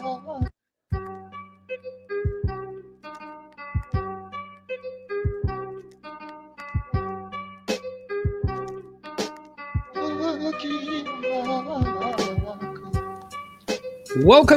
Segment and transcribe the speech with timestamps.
[0.00, 0.48] Welcome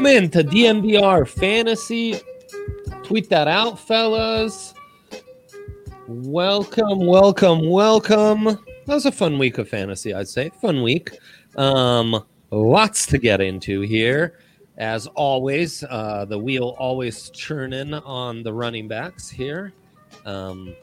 [0.05, 2.21] in to DNVR Fantasy.
[3.03, 4.73] Tweet that out, fellas.
[6.07, 8.45] Welcome, welcome, welcome.
[8.45, 10.51] That was a fun week of fantasy, I'd say.
[10.61, 11.17] Fun week.
[11.57, 14.39] Um, lots to get into here.
[14.77, 19.73] As always, uh, the wheel always churning on the running backs here.
[20.25, 20.75] Um,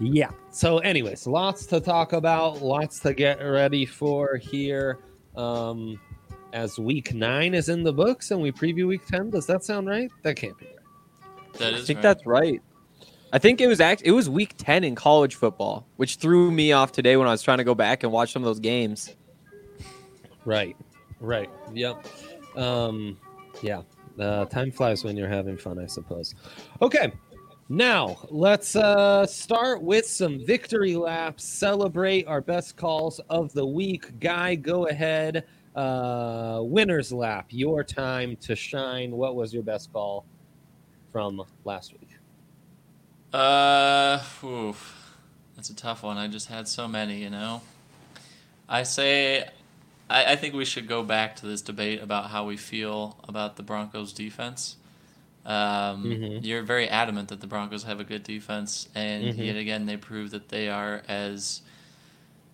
[0.00, 0.30] yeah.
[0.50, 4.98] So, anyways, lots to talk about, lots to get ready for here.
[5.36, 6.00] Um,
[6.52, 9.30] as week nine is in the books and we preview week 10.
[9.30, 10.10] Does that sound right?
[10.22, 11.52] That can't be right.
[11.58, 12.02] That I think right.
[12.02, 12.62] that's right.
[13.32, 16.72] I think it was act- it was week 10 in college football, which threw me
[16.72, 19.14] off today when I was trying to go back and watch some of those games.
[20.44, 20.76] Right.
[21.20, 21.50] Right.
[21.74, 22.06] Yep.
[22.56, 23.18] Um,
[23.62, 23.82] yeah.
[24.18, 26.34] Uh, time flies when you're having fun, I suppose.
[26.80, 27.12] Okay.
[27.68, 31.42] Now let's uh, start with some victory laps.
[31.44, 34.20] Celebrate our best calls of the week.
[34.20, 35.44] Guy, go ahead.
[35.74, 37.46] Uh, winner's lap.
[37.50, 39.10] Your time to shine.
[39.10, 40.24] What was your best call
[41.12, 42.16] from last week?
[43.32, 45.16] Uh, oof.
[45.56, 46.16] that's a tough one.
[46.16, 47.60] I just had so many, you know.
[48.68, 49.48] I say,
[50.08, 53.56] I, I think we should go back to this debate about how we feel about
[53.56, 54.76] the Broncos' defense.
[55.44, 56.40] Um, Mhm.
[56.44, 59.44] You're very adamant that the Broncos have a good defense, and Mhm.
[59.46, 61.62] yet again, they prove that they are as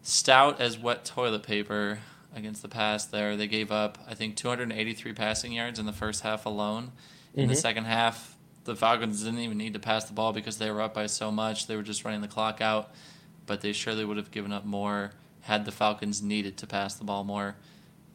[0.02, 2.00] stout as wet toilet paper
[2.34, 3.04] against the pass.
[3.04, 6.92] There, they gave up, I think, 283 passing yards in the first half alone.
[7.34, 7.58] In the Mhm.
[7.58, 10.94] second half, the Falcons didn't even need to pass the ball because they were up
[10.94, 11.66] by so much.
[11.66, 12.90] They were just running the clock out,
[13.46, 15.12] but they surely would have given up more
[15.42, 17.56] had the Falcons needed to pass the ball more.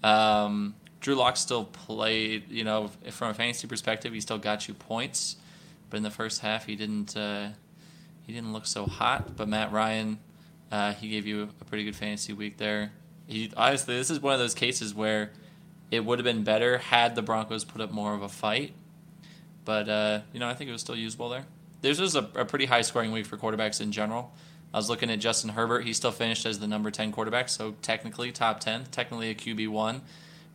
[0.03, 4.73] Um, Drew Lock still played, you know, from a fantasy perspective, he still got you
[4.73, 5.37] points,
[5.89, 7.15] but in the first half, he didn't.
[7.15, 7.49] Uh,
[8.27, 9.35] he didn't look so hot.
[9.37, 10.19] But Matt Ryan,
[10.71, 12.91] uh, he gave you a pretty good fantasy week there.
[13.25, 15.31] He honestly, this is one of those cases where
[15.89, 18.73] it would have been better had the Broncos put up more of a fight.
[19.65, 21.45] But uh, you know, I think it was still usable there.
[21.81, 24.33] This was a, a pretty high scoring week for quarterbacks in general.
[24.73, 25.85] I was looking at Justin Herbert.
[25.85, 29.69] He still finished as the number ten quarterback, so technically top ten, technically a QB
[29.69, 30.01] one.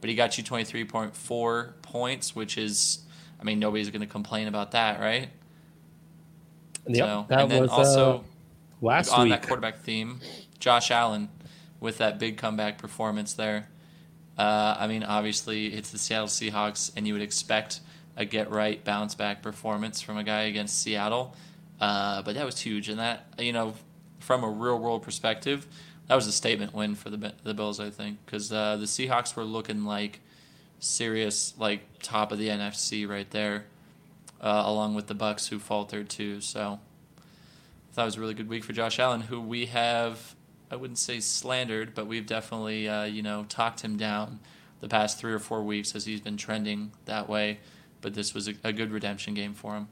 [0.00, 3.00] But he got you twenty three point four points, which is,
[3.40, 5.28] I mean, nobody's going to complain about that, right?
[6.86, 8.20] Yep, So, that and then was also uh,
[8.80, 9.40] last on week.
[9.40, 10.20] that quarterback theme,
[10.58, 11.28] Josh Allen
[11.80, 13.68] with that big comeback performance there.
[14.36, 17.80] Uh, I mean, obviously it's the Seattle Seahawks, and you would expect
[18.16, 21.34] a get right bounce back performance from a guy against Seattle.
[21.80, 23.74] Uh, but that was huge, and that you know,
[24.22, 25.66] from a real world perspective,
[26.08, 29.36] that was a statement win for the the Bills, I think, because uh, the Seahawks
[29.36, 30.20] were looking like
[30.78, 33.66] serious, like top of the NFC right there,
[34.40, 36.40] uh, along with the Bucs who faltered too.
[36.40, 36.80] So
[37.96, 40.34] it was a really good week for Josh Allen, who we have,
[40.70, 44.40] I wouldn't say slandered, but we've definitely, uh, you know, talked him down
[44.80, 47.60] the past three or four weeks as he's been trending that way.
[48.00, 49.88] But this was a, a good redemption game for him.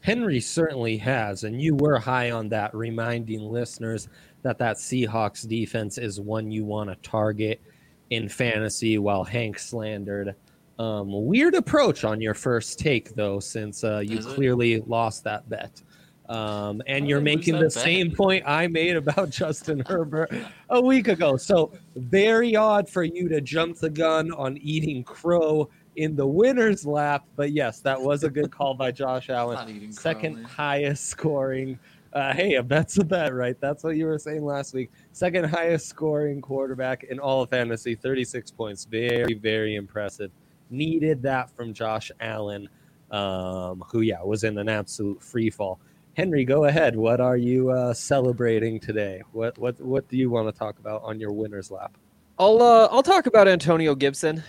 [0.00, 4.08] Henry certainly has, and you were high on that, reminding listeners
[4.42, 7.60] that that Seahawks defense is one you want to target
[8.10, 10.34] in fantasy while Hank slandered.
[10.78, 14.34] Um, weird approach on your first take, though, since uh, you Is it?
[14.34, 15.82] clearly lost that bet.
[16.30, 17.72] Um, and you're did I lose making the bet?
[17.72, 20.32] same point I made about Justin Herbert
[20.70, 21.36] a week ago.
[21.36, 25.68] So, very odd for you to jump the gun on eating crow
[26.00, 27.26] in the winner's lap.
[27.36, 30.50] But yes, that was a good call by Josh Allen Not eating second Crowley.
[30.50, 31.78] highest scoring.
[32.12, 33.56] Uh, hey, a bet's a bet, right?
[33.60, 34.90] That's what you were saying last week.
[35.12, 38.84] Second highest scoring quarterback in all of fantasy, 36 points.
[38.84, 40.30] Very, very impressive.
[40.70, 42.68] Needed that from Josh Allen,
[43.10, 45.78] um, who, yeah, was in an absolute free fall.
[46.16, 46.96] Henry, go ahead.
[46.96, 49.22] What are you uh, celebrating today?
[49.32, 51.96] What what what do you want to talk about on your winner's lap?
[52.38, 54.42] I'll uh, I'll talk about Antonio Gibson.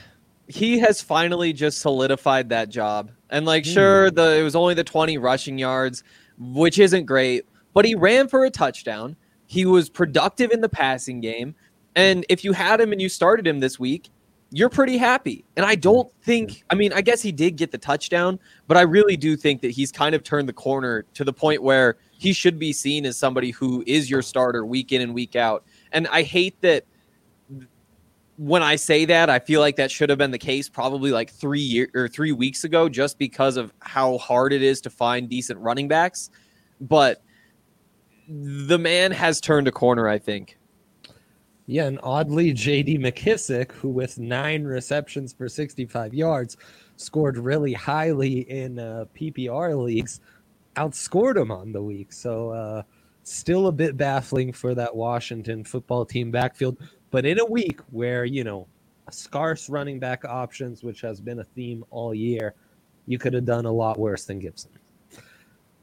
[0.53, 3.11] He has finally just solidified that job.
[3.29, 3.71] And like hmm.
[3.71, 6.03] sure the it was only the 20 rushing yards,
[6.37, 9.15] which isn't great, but he ran for a touchdown.
[9.47, 11.55] He was productive in the passing game.
[11.95, 14.09] And if you had him and you started him this week,
[14.53, 15.45] you're pretty happy.
[15.55, 16.21] And I don't hmm.
[16.23, 19.61] think I mean, I guess he did get the touchdown, but I really do think
[19.61, 23.05] that he's kind of turned the corner to the point where he should be seen
[23.05, 25.63] as somebody who is your starter week in and week out.
[25.91, 26.85] And I hate that
[28.41, 31.29] when I say that, I feel like that should have been the case probably like
[31.29, 35.29] three year or three weeks ago, just because of how hard it is to find
[35.29, 36.31] decent running backs.
[36.79, 37.21] But
[38.27, 40.57] the man has turned a corner, I think.
[41.67, 42.97] Yeah, and oddly, J.D.
[42.97, 46.57] McKissic, who with nine receptions for 65 yards,
[46.95, 50.19] scored really highly in uh, PPR leagues,
[50.77, 52.11] outscored him on the week.
[52.11, 52.81] So, uh,
[53.21, 56.77] still a bit baffling for that Washington football team backfield.
[57.11, 58.67] But in a week where, you know,
[59.11, 62.53] scarce running back options, which has been a theme all year,
[63.05, 64.71] you could have done a lot worse than Gibson.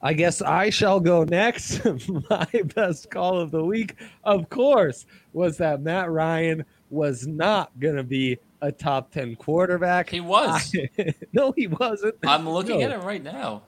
[0.00, 1.82] I guess I shall go next.
[2.30, 7.96] My best call of the week, of course, was that Matt Ryan was not going
[7.96, 10.08] to be a top 10 quarterback.
[10.08, 10.74] He was.
[10.98, 12.14] I, no, he wasn't.
[12.26, 12.86] I'm looking No.
[12.86, 13.62] at him right now.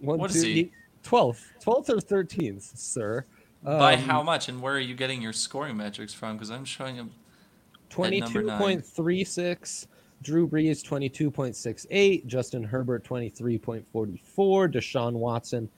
[0.00, 0.72] One, What is two, he?
[1.04, 1.42] 12th.
[1.62, 3.24] 12th or 13th, sir.
[3.64, 6.36] By Um, how much, and where are you getting your scoring metrics from?
[6.36, 7.12] Because I'm showing him.
[7.96, 9.86] number 22.36.
[10.22, 12.26] Drew Brees 22.68.
[12.26, 13.84] Justin Herbert 23.44.
[14.72, 15.68] Deshaun Watson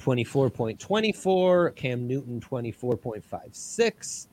[0.00, 1.76] 24.24.
[1.76, 4.26] Cam Newton 24.56.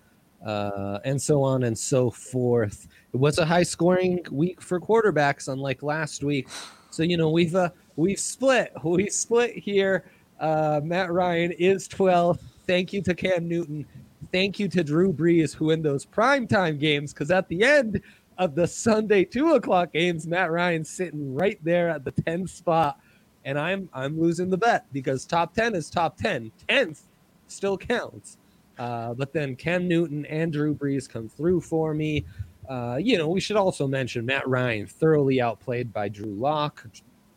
[0.46, 2.88] Uh, and so on and so forth.
[3.14, 6.50] It was a high scoring week for quarterbacks, unlike last week.
[6.90, 8.74] So you know we've uh, we've split.
[8.84, 10.04] We split here.
[10.40, 12.40] Uh, Matt Ryan is 12.
[12.68, 13.86] Thank you to Cam Newton.
[14.32, 18.02] Thank you to Drew Brees, who in those primetime games, because at the end
[18.38, 23.00] of the Sunday two o'clock games, Matt Ryan's sitting right there at the 10th spot.
[23.46, 26.52] And I'm I'm losing the bet because top 10 is top 10.
[26.70, 27.02] 10th
[27.48, 28.38] still counts.
[28.78, 32.26] Uh, but then Cam Newton and Drew Brees come through for me.
[32.68, 36.88] Uh, you know, we should also mention Matt Ryan thoroughly outplayed by Drew Lock,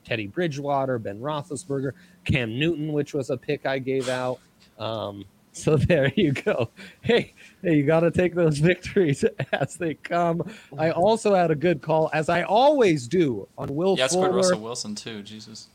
[0.05, 1.93] Teddy Bridgewater, Ben Roethlisberger,
[2.25, 4.38] Cam Newton, which was a pick I gave out.
[4.78, 6.70] Um, so there you go.
[7.00, 7.32] Hey,
[7.62, 10.43] hey, you got to take those victories as they come.
[10.78, 14.28] I also had a good call, as I always do, on Will Yeah, I scored
[14.28, 14.37] Fuller.
[14.37, 15.23] Russell Wilson too.
[15.23, 15.69] Jesus.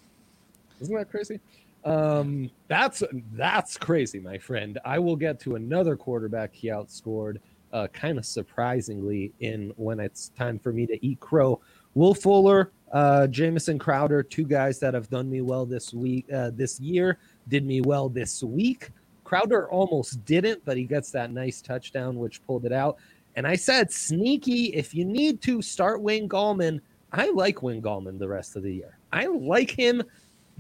[0.80, 1.40] Isn't that crazy?
[1.84, 3.02] Um, that's
[3.34, 4.78] that's crazy, my friend.
[4.86, 7.38] I will get to another quarterback he outscored,
[7.74, 11.60] uh, kind of surprisingly, in when it's time for me to eat crow.
[11.94, 16.52] Will Fuller, uh, Jamison Crowder, two guys that have done me well this week, uh,
[16.54, 18.90] this year, did me well this week.
[19.24, 22.98] Crowder almost didn't, but he gets that nice touchdown, which pulled it out.
[23.36, 26.82] And I said, sneaky, if you need to start Wayne Gallman,
[27.14, 28.98] I like Wayne Gallman the rest of the year.
[29.14, 30.04] I like him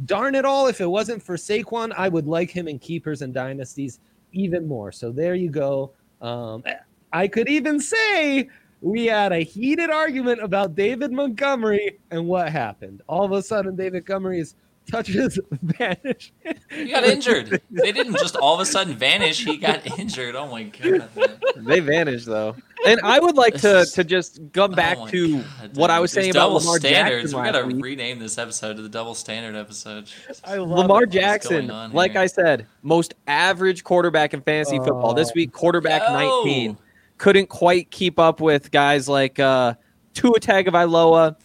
[0.05, 3.33] darn it all, if it wasn't for Saquon, I would like him in keepers and
[3.33, 3.99] dynasties
[4.31, 4.91] even more.
[4.91, 5.91] So there you go.
[6.21, 6.63] Um,
[7.13, 8.49] I could even say
[8.81, 13.01] we had a heated argument about David Montgomery and what happened.
[13.07, 14.55] All of a sudden, David Montgomery's
[14.89, 16.33] touches vanished.
[16.69, 17.61] He got injured.
[17.69, 19.43] They didn't just all of a sudden vanish.
[19.45, 20.35] He got injured.
[20.35, 21.09] Oh my god.
[21.57, 22.55] They vanished though.
[22.85, 25.45] And I would like to to just come back Oh to God,
[25.77, 27.31] what I was saying about Lamar standards.
[27.31, 27.83] Jackson We last gotta week.
[27.85, 30.09] rename this episode to the double standard episode.
[30.43, 31.11] I love Lamar it.
[31.11, 32.15] Jackson, like?
[32.15, 35.13] I said, most average quarterback in fantasy football.
[35.13, 35.33] This Oh.
[35.35, 36.13] week, quarterback Yo!
[36.43, 36.77] 19.
[37.17, 39.75] Couldn't quite keep up with guys like uh,
[40.15, 41.35] Tua Tagovailoa,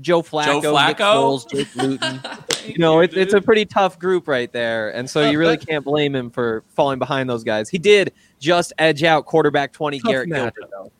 [0.00, 2.20] Joe Flacco, Joe Nick Foles, Jake Luton.
[2.66, 5.84] you know, it, it's a pretty tough group right there, and so you really can't
[5.84, 7.68] blame him for falling behind those guys.
[7.68, 10.54] He did just edge out quarterback 20 Tough Garrett matchup.
[10.54, 10.92] Gilbert, though.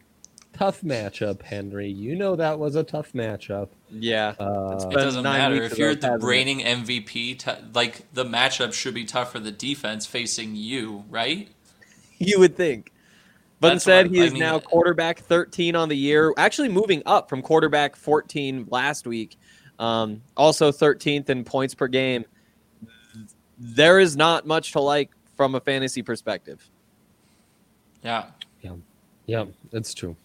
[0.52, 1.88] Tough matchup, Henry.
[1.88, 3.68] You know that was a tough matchup.
[3.88, 4.34] Yeah.
[4.38, 6.26] Uh, It doesn't matter if you're ago, the hasn't it?
[6.26, 7.38] reigning MVP.
[7.38, 11.48] T- like the matchup should be tough for the defense facing you, right?
[12.22, 12.92] You would think.
[13.60, 14.40] But That's instead, he I is mean.
[14.40, 19.38] now quarterback 13 on the year, actually moving up from quarterback 14 last week.
[19.78, 22.24] Um, also 13th in points per game.
[23.58, 26.68] There is not much to like from a fantasy perspective.
[28.02, 28.26] Yeah.
[29.30, 30.16] Yeah, it's true.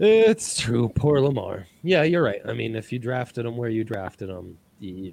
[0.00, 0.88] It's true.
[0.96, 1.68] Poor Lamar.
[1.84, 2.40] Yeah, you're right.
[2.44, 5.12] I mean, if you drafted him where you drafted him, you,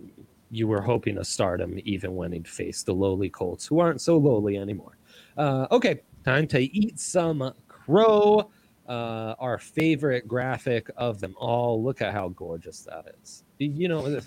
[0.50, 4.02] you were hoping to start him even when he'd face the lowly Colts, who aren't
[4.02, 4.98] so lowly anymore.
[5.38, 8.50] Uh, okay, time to eat some crow.
[8.88, 11.82] Uh, our favorite graphic of them all.
[11.82, 13.44] Look at how gorgeous that is.
[13.58, 14.20] You know,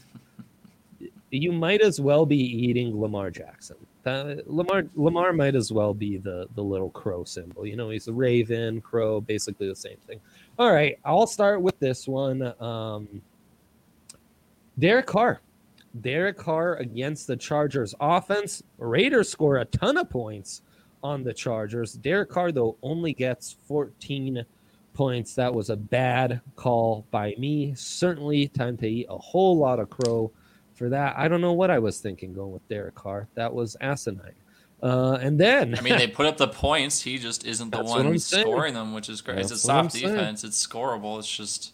[1.31, 3.77] you might as well be eating Lamar Jackson.
[4.07, 7.67] Lamar Lamar might as well be the the little crow symbol.
[7.67, 10.21] You know, he's a raven, crow, basically the same thing.
[10.59, 12.55] All right, I'll start with this one.
[12.61, 13.23] Um,
[14.79, 15.41] Derek Carr.
[16.01, 18.63] Derek Carr against the Chargers offense.
[18.79, 20.63] Raiders score a ton of points
[21.05, 21.93] on the Chargers.
[21.93, 24.45] Derek Carr, though, only gets 14
[24.95, 25.35] points.
[25.35, 27.75] That was a bad call by me.
[27.77, 30.33] Certainly time to eat a whole lot of crow
[30.75, 31.15] for that.
[31.17, 33.29] I don't know what I was thinking going with Derek Carr.
[33.35, 34.33] That was asinine.
[34.83, 37.03] Uh, and then I mean, they put up the points.
[37.03, 38.45] He just isn't the one saying.
[38.45, 39.39] scoring them, which is great.
[39.39, 40.15] It's a That's what I'm soft saying.
[40.15, 40.45] defense.
[40.45, 41.19] It's scoreable.
[41.19, 41.73] It's just,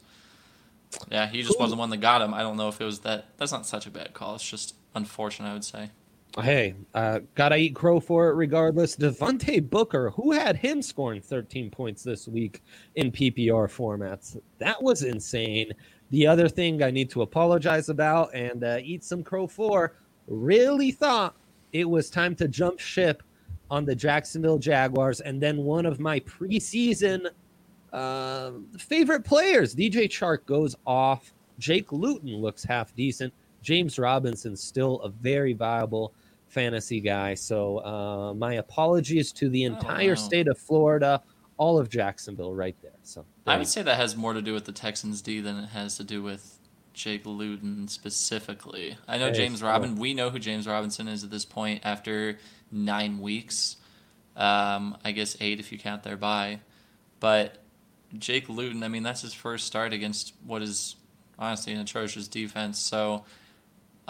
[1.11, 2.35] yeah, he just Who- wasn't the one that got him.
[2.35, 3.27] I don't know if it was that.
[3.37, 4.35] That's not such a bad call.
[4.35, 5.91] It's just unfortunate, I would say.
[6.39, 8.95] Hey, uh, gotta eat crow for it regardless.
[8.95, 12.63] Devontae Booker, who had him scoring 13 points this week
[12.95, 15.73] in PPR formats, that was insane.
[16.11, 19.97] The other thing I need to apologize about and uh, eat some crow for,
[20.29, 21.35] really thought
[21.73, 23.25] it was time to jump ship
[23.69, 27.27] on the Jacksonville Jaguars, and then one of my preseason
[27.93, 31.33] uh, favorite players, DJ Chark, goes off.
[31.59, 33.33] Jake Luton looks half decent.
[33.63, 36.15] James Robinson still a very viable
[36.49, 37.35] fantasy guy.
[37.35, 40.15] So uh, my apologies to the entire wow.
[40.17, 41.23] state of Florida,
[41.57, 42.99] all of Jacksonville, right there.
[43.03, 45.69] So I would say that has more to do with the Texans D than it
[45.69, 46.59] has to do with
[46.93, 48.99] Jake Luton specifically.
[49.07, 49.97] I know James Robin.
[49.97, 52.39] We know who James Robinson is at this point after
[52.71, 53.77] nine weeks.
[54.37, 56.61] Um, I guess eight if you count their bye.
[57.21, 57.59] But
[58.19, 60.97] Jake Luton, I mean, that's his first start against what is
[61.39, 62.79] honestly an atrocious defense.
[62.79, 63.25] So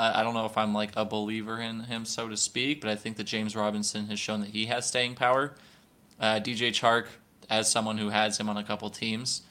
[0.00, 2.80] I, I don't know if I'm like a believer in him, so to speak.
[2.80, 5.54] But I think that James Robinson has shown that he has staying power.
[6.18, 7.06] Uh, DJ Chark,
[7.48, 9.42] as someone who has him on a couple teams,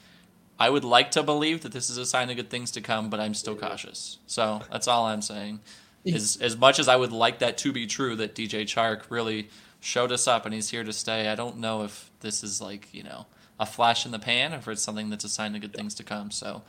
[0.58, 3.08] I would like to believe that this is a sign of good things to come,
[3.08, 4.18] but I'm still cautious.
[4.26, 5.60] So that's all I'm saying.
[6.02, 9.50] Is as much as I would like that to be true, that DJ Chark really
[9.80, 11.28] showed us up and he's here to stay.
[11.28, 13.26] I don't know if this is like you know
[13.58, 15.94] a flash in the pan, or if it's something that's a sign of good things
[15.96, 16.30] to come.
[16.30, 16.62] So,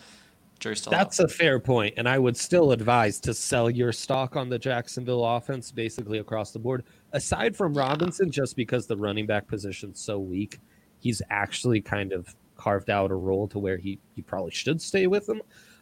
[0.61, 0.97] still out.
[0.97, 4.59] That's a fair point, and I would still advise to sell your stock on the
[4.59, 6.83] Jacksonville offense, basically across the board.
[7.13, 10.59] Aside from Robinson, just because the running back position's so weak,
[10.99, 15.07] he's actually kind of carved out a role to where he you probably should stay
[15.07, 15.41] with him.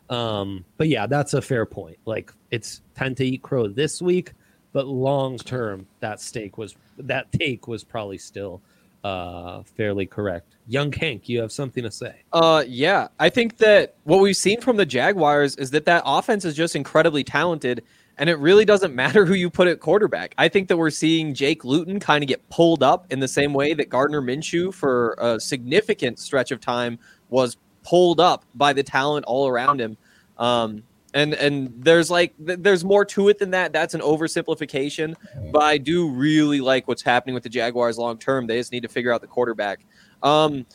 [0.09, 1.98] Um, but yeah, that's a fair point.
[2.05, 4.33] Like it's time to eat crow this week,
[4.71, 8.62] but long term, that stake was that take was probably still
[9.03, 10.56] uh fairly correct.
[10.68, 12.22] Young Hank, you have something to say?
[12.32, 16.46] Uh, yeah, I think that what we've seen from the Jaguars is that that offense
[16.46, 17.84] is just incredibly talented,
[18.20, 20.36] and it really doesn't matter who you put at quarterback.
[20.38, 23.51] I think that we're seeing Jake Luton kind of get pulled up in the same
[23.51, 28.84] way that Gardner Minshew, for a significant stretch of time, was pulled up by the
[28.84, 29.98] talent all around him.
[30.38, 33.74] Um, and and there's like th- there's more to it than that.
[33.74, 35.16] That's an oversimplification,
[35.51, 38.48] but I do really like what's happening with the Jaguars long term.
[38.48, 39.86] They just need to figure out the quarterback.
[40.24, 40.66] Um,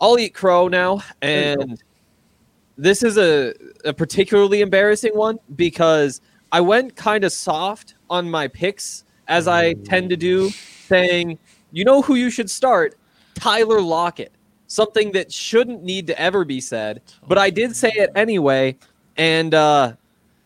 [0.00, 1.82] I'll eat crow now, and
[2.76, 6.20] this is a, a particularly embarrassing one because
[6.52, 10.50] I went kind of soft on my picks as I tend to do,
[10.86, 11.38] saying,
[11.72, 12.96] you know who you should start?
[13.34, 14.32] Tyler Lockett.
[14.70, 18.76] Something that shouldn't need to ever be said, but I did say it anyway,
[19.18, 19.92] and uh,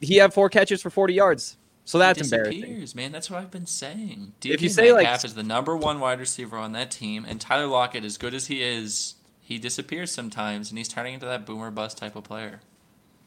[0.00, 1.58] he had four catches for 40 yards.
[1.84, 2.60] So that's He embarrassing.
[2.60, 3.12] disappears, man.
[3.12, 4.32] That's what I've been saying.
[4.44, 7.40] If you say, like- Metcalf is the number one wide receiver on that team, and
[7.40, 11.44] Tyler Lockett, as good as he is, he disappears sometimes, and he's turning into that
[11.44, 12.60] boomer bust type of player.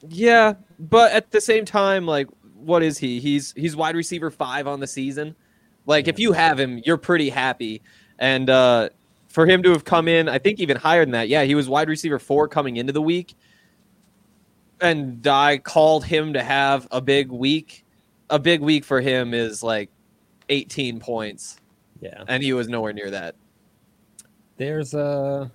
[0.08, 3.20] Yeah, but at the same time, like, what is he?
[3.20, 5.36] He's he's wide receiver five on the season.
[5.86, 7.82] Like, if you have him, you're pretty happy.
[8.18, 8.90] And uh,
[9.28, 11.28] for him to have come in, I think even higher than that.
[11.28, 13.36] Yeah, he was wide receiver four coming into the week,
[14.82, 17.84] and I called him to have a big week.
[18.30, 19.90] A big week for him is like
[20.50, 21.58] 18 points,
[22.02, 22.24] Yeah.
[22.28, 23.36] and he was nowhere near that.
[24.58, 25.48] There's uh,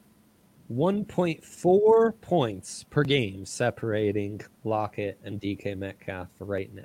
[0.70, 6.82] a 1.4 points per game separating Lockett and DK Metcalf right now.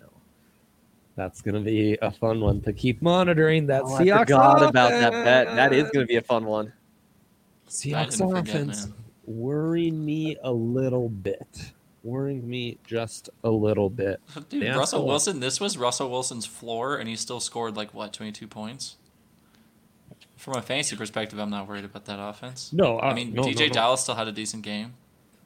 [1.15, 3.67] That's going to be a fun one to keep monitoring.
[3.67, 5.55] That Oh, I Seahawks forgot about that bet.
[5.55, 6.73] That is going to be a fun one.
[7.69, 8.95] Seahawks didn't forget, offense man.
[9.25, 11.71] worrying me a little bit.
[12.05, 14.21] Worrying me just a little bit.
[14.49, 18.13] Dude, Russell so- Wilson, this was Russell Wilson's floor, and he still scored like what,
[18.13, 18.97] twenty two points.
[20.37, 22.71] From a fantasy perspective, I'm not worried about that offense.
[22.71, 23.73] No, I uh, mean no, no, DJ no.
[23.73, 24.93] Dallas still had a decent game.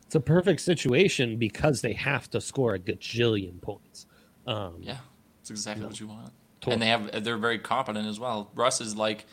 [0.06, 4.08] It's a perfect situation because they have to score a gajillion points.
[4.48, 4.98] Um, Yeah,
[5.40, 5.88] that's exactly No.
[5.90, 6.34] what you want.
[6.60, 6.74] Totally.
[6.74, 8.50] And they have they're very competent as well.
[8.56, 9.26] Russ is like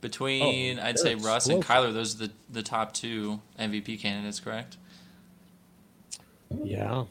[0.00, 1.62] between Oh, I'd say Russ and.
[1.62, 1.92] Kyler.
[1.92, 4.76] Those are the the top two MVP candidates, correct?
[6.62, 7.04] Yeah,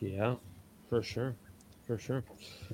[0.00, 0.34] yeah,
[0.88, 1.34] for sure,
[1.86, 2.24] for sure.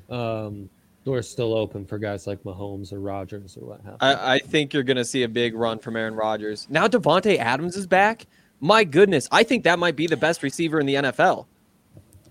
[0.09, 0.69] Um,
[1.05, 3.97] door's still open for guys like Mahomes or Rodgers or what have.
[4.01, 6.67] I, I think you're going to see a big run from Aaron Rodgers.
[6.71, 8.27] Now Davante Adams is back.
[8.61, 11.47] My goodness, I think that might be the best receiver in the NFL,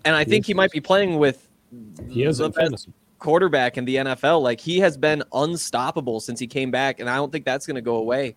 [0.04, 1.48] and I He think he might be playing with
[2.08, 2.88] he is the best
[3.18, 4.42] quarterback in the NFL.
[4.42, 7.76] Like he has been unstoppable since he came back, and I don't think that's going
[7.76, 8.36] to go away.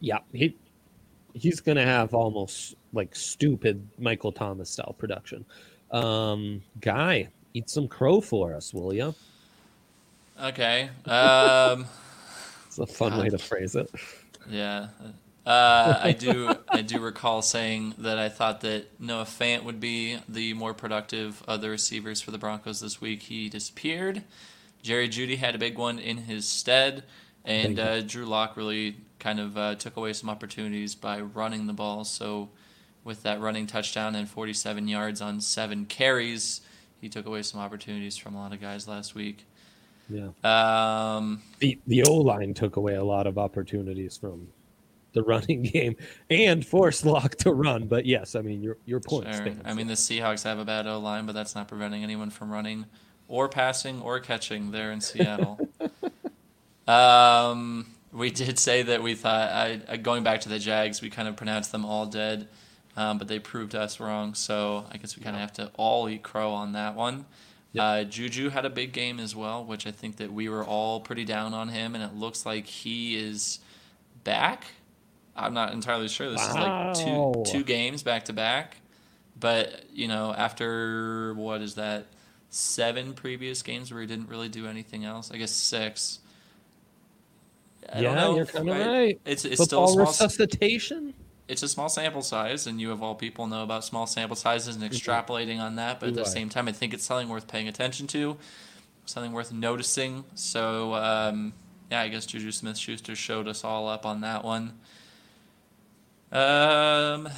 [0.00, 0.56] Yeah, he
[1.34, 5.44] he's gonna have almost like stupid Michael Thomas style production.
[5.90, 9.14] Um, guy, eat some crow for us, will you?
[10.42, 10.90] Okay.
[11.06, 11.86] Um,
[12.66, 13.88] It's a fun way to phrase it.
[14.50, 14.88] yeah.
[15.46, 16.56] Uh, I do.
[16.68, 21.42] I do recall saying that I thought that Noah Fant would be the more productive
[21.46, 23.22] of the receivers for the Broncos this week.
[23.22, 24.24] He disappeared.
[24.82, 27.04] Jerry Jeudy had a big one in his stead,
[27.44, 31.72] and uh, Drew Lock really kind of uh, took away some opportunities by running the
[31.74, 32.04] ball.
[32.04, 32.48] So,
[33.04, 36.62] with that running touchdown and 47 yards on seven carries,
[37.00, 39.46] he took away some opportunities from a lot of guys last week.
[40.08, 40.28] Yeah.
[40.42, 44.48] Um, The the O line took away a lot of opportunities from
[45.12, 45.96] the running game
[46.28, 47.86] and forced Lock to run.
[47.86, 49.34] But yes, I mean your your point Sure.
[49.34, 49.62] stands.
[49.64, 52.50] I mean, the Seahawks have a bad O line, but that's not preventing anyone from
[52.50, 52.84] running
[53.28, 55.58] or passing or catching there in Seattle.
[56.86, 59.50] um, we did say that we thought,
[59.88, 62.48] I, going back to the Jags, we kind of pronounced them all dead,
[62.96, 64.34] um, but they proved us wrong.
[64.34, 67.26] So I guess we kind of have to all eat crow on that one.
[67.78, 71.00] Uh, Juju had a big game as well, which I think that we were all
[71.00, 73.58] pretty down on him, and it looks like he is
[74.22, 74.64] back.
[75.36, 76.30] I'm not entirely sure.
[76.30, 78.76] This is like two two games back to back.
[79.38, 82.06] But you know, after what is that?
[82.50, 85.32] Seven previous games where he didn't really do anything else.
[85.32, 86.20] I guess six.
[87.92, 89.20] I don't yeah, know you're kind of right.
[89.24, 90.06] It's it's still Football a small.
[90.06, 91.14] resuscitation.
[91.46, 94.76] It's a small sample size, and you of all people know about small sample sizes
[94.76, 96.00] and extrapolating on that.
[96.00, 98.38] But at the same time, I think it's something worth paying attention to,
[99.04, 100.24] something worth noticing.
[100.34, 101.52] So um,
[101.90, 104.72] yeah, I guess Juju Smith Schuster showed us all up on that one.
[106.32, 107.28] Um,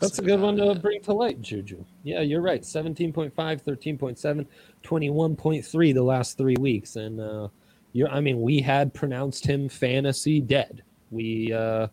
[0.00, 1.84] That's a good one to bring to light, Juju.
[2.02, 2.62] Yeah, you're right.
[2.62, 4.46] 17.5, 13.7,
[4.82, 6.96] 21.3 the last three weeks.
[6.96, 7.48] And uh,
[7.92, 10.82] you're, I mean, we had pronounced him fantasy dead.
[11.10, 11.88] We, uh,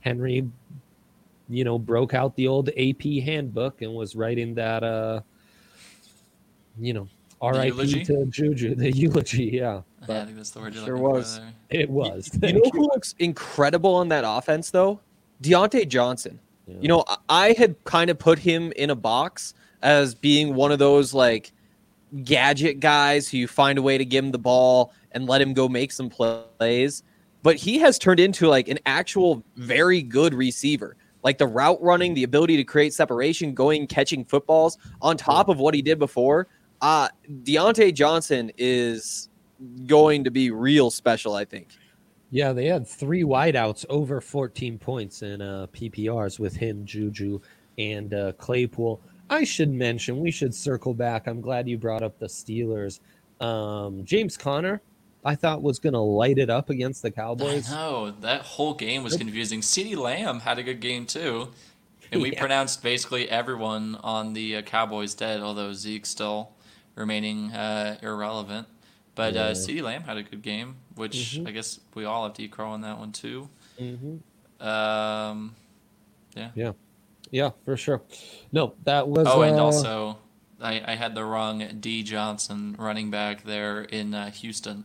[0.00, 0.46] Henry,
[1.48, 5.20] you know, broke out the old AP handbook and was writing that, uh,
[6.78, 7.08] you know,
[7.42, 9.44] RIP to Juju, the eulogy.
[9.54, 11.38] Yeah, Yeah, I think that's the word you're Sure was.
[11.38, 12.30] for it was.
[12.42, 15.00] You know who looks incredible on that offense, though?
[15.42, 16.38] Diontae Johnson.
[16.66, 16.74] Yeah.
[16.80, 20.72] You know, I- I had kind of put him in a box as being one
[20.72, 21.52] of those like
[22.24, 25.54] gadget guys who you find a way to give him the ball and let him
[25.54, 27.02] go make some plays.
[27.42, 30.96] But he has turned into like an actual very good receiver.
[31.28, 35.58] Like the route running, the ability to create separation, going catching footballs on top of
[35.58, 36.48] what he did before.
[36.80, 37.08] Uh
[37.44, 39.28] Diontae Johnson is
[39.86, 41.68] going to be real special, I think.
[42.30, 47.40] Yeah, they had three wideouts over 14 points in uh, PPRs with him, Juju,
[47.78, 49.00] and uh, Claypool.
[49.30, 51.26] I should mention, we should circle back.
[51.26, 53.00] I'm glad you brought up the Steelers.
[53.40, 54.82] Um, James Conner,
[55.28, 57.70] I thought was going to light it up against the Cowboys.
[57.70, 59.60] know that whole game was confusing.
[59.60, 61.48] CeeDee Lamb had a good game too,
[62.10, 62.38] and we Yeah.
[62.40, 65.42] pronounced basically everyone on the uh, Cowboys dead.
[65.42, 66.52] Although Zeke still
[66.94, 68.68] remaining uh, irrelevant,
[69.14, 69.42] but Yeah.
[69.42, 71.48] uh, CeeDee Lamb had a good game, which Mhm.
[71.48, 73.50] I guess we all have to eat crow on that one too.
[73.78, 74.16] hmm
[74.66, 75.54] Um,
[77.30, 78.00] Yeah, for sure.
[78.50, 79.26] No, that was.
[79.28, 80.16] oh, and uh, also
[80.58, 84.84] I, I had the wrong D Johnson running back there in uh, Houston.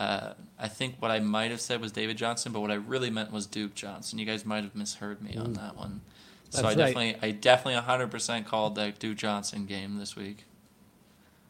[0.00, 3.10] Uh, I think what I might have said was David Johnson, but what I really
[3.10, 4.18] meant was Duke Johnson.
[4.18, 6.00] You guys might have misheard me on that one.
[6.48, 6.62] So I Mm.
[6.62, 6.76] That's right.
[6.94, 10.46] definitely, I definitely 100% called that Duke Johnson game this week.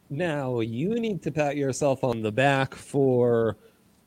[0.09, 3.57] Now you need to pat yourself on the back for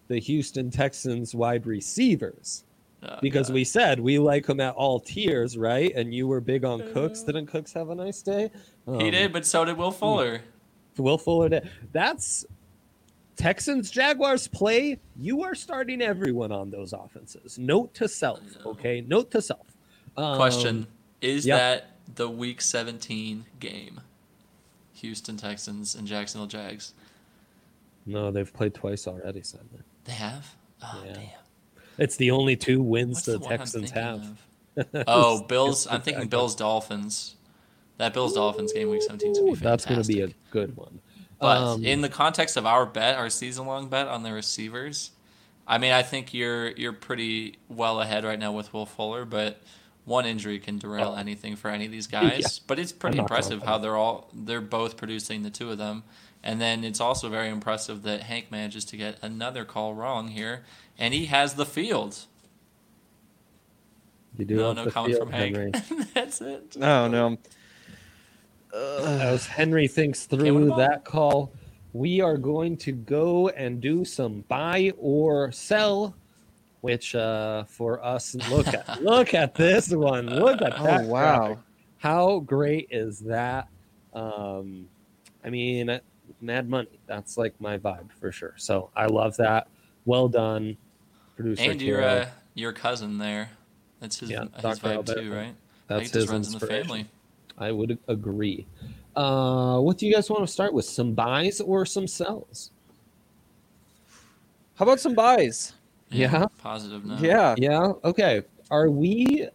[0.09, 2.65] the Houston Texans wide receivers.
[3.01, 5.93] Uh, because we said we like him at all tiers, right?
[5.95, 7.21] And you were big on Cooks.
[7.23, 8.49] Didn't Cooks have a nice day?
[8.85, 10.41] he Um, did, but so did Will Fuller.
[10.97, 11.69] Will Fuller did.
[11.91, 12.45] That's
[13.35, 14.99] Texans Jaguars play.
[15.15, 17.57] You are starting everyone on those offenses.
[17.57, 19.01] Note to self, okay?
[19.07, 19.65] Note to self.
[20.17, 20.87] Um, Question:
[21.21, 21.57] Is yeah.
[21.57, 23.99] that the Week 17 game?
[24.93, 26.93] Houston Texans and Jacksonville Jags.
[28.05, 29.41] No, they've played twice already.
[29.41, 29.83] Simon.
[30.05, 30.55] They have.
[30.81, 31.13] Oh Yeah.
[31.13, 31.29] damn.
[31.97, 34.41] It's the only two wins What's the, the Texans have.
[35.07, 35.85] Oh, Bills.
[35.85, 37.35] I'm thinking Bills Dolphins.
[37.97, 40.29] That Bills Dolphins game week 17 is gonna be Ooh, That's going to be a
[40.49, 40.99] good one.
[41.43, 45.11] But Um, in the context of our bet, our season long bet on the receivers,
[45.67, 49.61] I mean, I think you're you're pretty well ahead right now with Will Fuller, but
[50.05, 51.19] one injury can derail Oh.
[51.19, 52.39] anything for any of these guys.
[52.41, 52.63] Yeah.
[52.67, 56.03] But it's pretty not impressive how they're all they're both producing the two of them.
[56.45, 60.63] And then it's also very impressive that Hank manages to get another call wrong here,
[60.99, 62.25] and he has the field.
[64.37, 65.75] you do no, no the comment field, from Hank.
[66.13, 66.75] That's it.
[66.81, 67.37] Oh no.
[68.73, 71.51] As Henry thinks through that call,
[71.93, 76.15] we are going to go and do some buy or sell.
[76.81, 80.25] Which uh, for us, look at look at this one.
[80.27, 81.01] Look at that.
[81.01, 81.37] Oh wow.
[81.37, 81.57] graphic.
[81.97, 83.69] How great is that?
[84.13, 84.89] Um,
[85.45, 86.01] I mean,
[86.41, 86.89] Mad Money.
[87.05, 88.53] That's like my vibe for sure.
[88.57, 89.67] So I love that.
[90.05, 90.75] Well done,
[91.37, 91.71] producer.
[91.71, 93.51] And your uh, your cousin there.
[94.01, 94.87] That's his, Yeah, his Dr.
[94.87, 95.21] vibe Alberto.
[95.21, 95.55] too, right?
[95.87, 97.07] That's I think his runs in the family.
[97.57, 98.65] I would agree.
[99.15, 100.85] Uh, what do you guys want to start with?
[100.85, 102.71] Some buys or some sells?
[104.75, 105.73] How about some buys?
[106.09, 106.45] Yeah.
[106.57, 107.17] Positive no.
[107.17, 107.55] Yeah.
[107.57, 107.93] Yeah.
[108.03, 108.41] Okay.
[108.71, 109.47] Are we?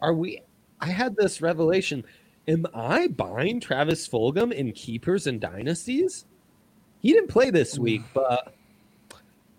[0.00, 0.42] Are we?
[0.80, 2.04] I had this revelation.
[2.46, 6.24] Am I buying Travis Fulgham in keepers and dynasties?
[7.00, 8.54] He didn't play this week, but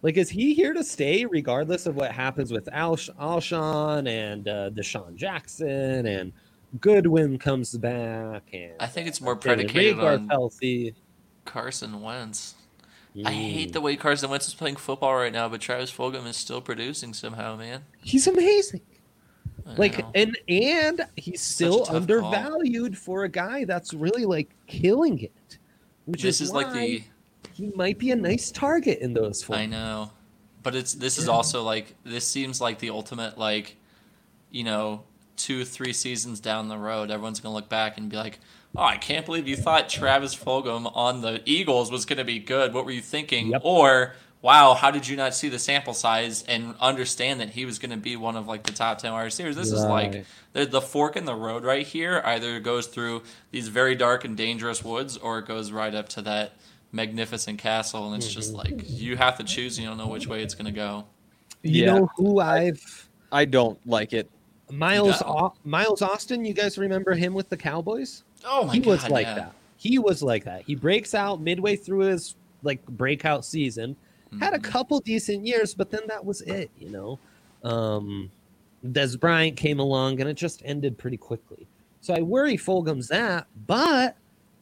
[0.02, 4.70] like, is he here to stay regardless of what happens with Al- Alshon and uh,
[4.72, 6.34] DeSean Jackson and
[6.80, 10.94] Goodwin comes back and I think it's more predicated on healthy.
[11.46, 12.56] Carson Wentz.
[13.26, 13.52] I Mm.
[13.52, 16.62] hate the way Carson Wentz is playing football right now, but Travis Fulgham is still
[16.62, 17.86] producing somehow, man.
[18.04, 18.82] He's amazing.
[19.66, 20.12] I like know.
[20.16, 21.96] and and he's still tough call.
[21.98, 25.58] undervalued for a guy that's really like killing it
[26.06, 27.04] which this is, is like the
[27.54, 30.12] he might be a nice target in those I know,
[30.64, 31.34] but it's this is Yeah.
[31.34, 33.76] also like this seems like the ultimate like,
[34.50, 35.04] you know,
[35.40, 38.40] two three seasons down the road, everyone's gonna look back and be like,
[38.78, 42.74] "Oh, I can't believe you thought Travis Fulgham on the Eagles was gonna be good.
[42.74, 43.62] What were you thinking?" Yep.
[43.62, 47.78] Or Wow, how did you not see the sample size and understand that he was
[47.78, 49.58] going to be one of like the top ten wide receivers?
[49.58, 50.22] This is like
[50.54, 52.22] the, the fork in the road right here.
[52.24, 56.08] Either it goes through these very dark and dangerous woods, or it goes right up
[56.10, 56.54] to that
[56.94, 58.58] magnificent castle, and it's just Mm-hmm.
[58.58, 59.78] like you have to choose.
[59.78, 61.06] You don't know which way it's going to go.
[61.64, 61.86] You Yeah.
[61.86, 64.30] know who I've I don't like it.
[64.72, 66.46] Miles Au- Miles Austin.
[66.46, 68.24] You guys remember him with the Cowboys?
[68.46, 69.36] Oh my he god, was like yeah.
[69.36, 69.54] that.
[69.78, 70.64] He was like that.
[70.64, 73.96] He breaks out midway through his like breakout season.
[74.40, 74.64] Had a Mhm.
[74.64, 76.70] couple decent years, but then that was it.
[76.78, 77.20] You know,
[77.64, 78.30] um,
[78.86, 81.68] Dez Bryant came along and it just ended pretty quickly.
[82.02, 83.48] So I worry Fulgham's that.
[83.68, 84.16] But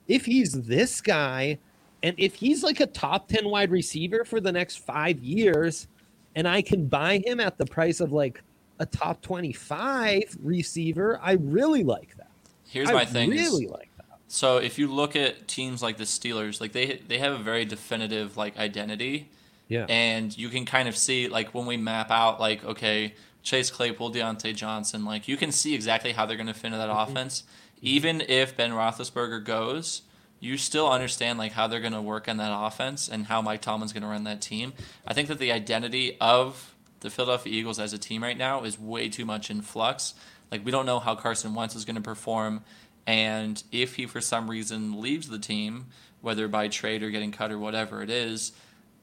[0.08, 1.58] if he's this guy,
[2.04, 5.88] and if he's like a top ten wide receiver for the next five years,
[6.36, 8.42] and I can buy him at the price of like
[8.80, 12.32] a top twenty-five receiver, I really like that.
[12.68, 13.32] Here's I my thing.
[13.34, 14.06] is- Really like that.
[14.30, 17.66] So if you look at teams like the Steelers, like they they have a very
[17.66, 19.30] definitive like identity,
[19.70, 19.86] Yeah.
[19.88, 23.14] and you can kind of see like when we map out like okay
[23.44, 26.78] Chase Claypool, Diontae Johnson, like you can see exactly how they're going to fit into
[26.78, 27.12] that Mm-hmm.
[27.12, 27.44] offense.
[27.82, 30.02] Even if Ben Roethlisberger goes,
[30.40, 33.62] you still understand like how they're going to work on that offense and how Mike
[33.62, 34.74] Tomlin's going to run that team.
[35.08, 38.80] I think that the identity of the Philadelphia Eagles as a team right now is
[38.80, 40.14] way too much in flux.
[40.52, 42.64] Like we don't know how Carson Wentz is going to perform,
[43.06, 45.88] and if he for some reason leaves the team,
[46.22, 48.52] whether by trade or getting cut or whatever it is,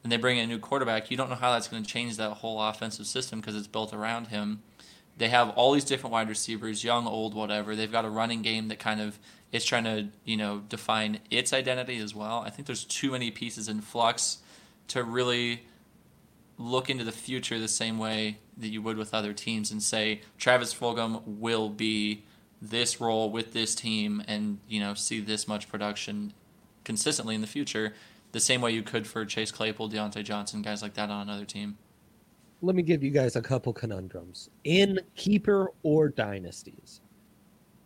[0.03, 2.17] and they bring in a new quarterback, you don't know how that's going to change
[2.17, 4.61] that whole offensive system because it's built around him.
[5.17, 7.75] They have all these different wide receivers, young, old, whatever.
[7.75, 9.17] They've got a running game that kind of
[9.51, 12.43] is trying to, you know, define its identity as well.
[12.45, 14.39] I think there's too many pieces in flux
[14.89, 15.63] to really
[16.57, 20.21] look into the future the same way that you would with other teams and say
[20.37, 22.23] Travis Fulgham will be
[22.61, 26.33] this role with this team and, you know, see this much production
[26.83, 27.93] consistently in the future
[28.31, 31.45] the same way you could for Chase Claypool, Diontae Johnson, guys like that on another
[31.45, 31.77] team.
[32.61, 37.01] Let me give you guys a couple conundrums in keeper or dynasties.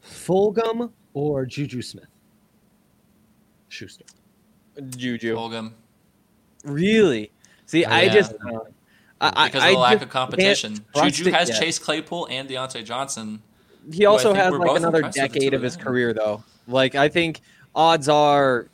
[0.03, 2.07] Fulgham or Juju Smith?
[3.67, 4.05] Schuster.
[4.89, 5.35] Juju.
[5.35, 5.73] Fulgham.
[6.63, 7.31] Really?
[7.69, 8.13] See, oh, I Yeah.
[8.13, 8.59] just uh,
[9.21, 10.83] I, I- Because I of the lack of competition.
[10.95, 11.59] Juju has yet.
[11.59, 13.43] Chase Claypool and Diontae Johnson.
[13.93, 15.85] He also has like another impressed with the decade of of his them.
[15.85, 16.43] career, though.
[16.67, 17.41] Like I think
[17.75, 18.69] odds are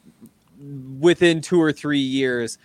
[0.99, 2.58] within two or three years,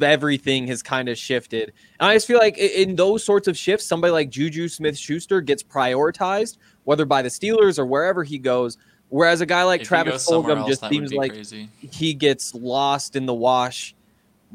[0.00, 1.72] everything has kind of shifted.
[1.98, 5.40] And I just feel like in those sorts of shifts, somebody like Juju Smith Schuster
[5.40, 8.78] gets prioritized, whether by the Steelers or wherever he goes.
[9.08, 11.68] Whereas a guy like if Travis somewhere Fulgham just seems be like crazy.
[11.80, 13.93] he gets lost in the wash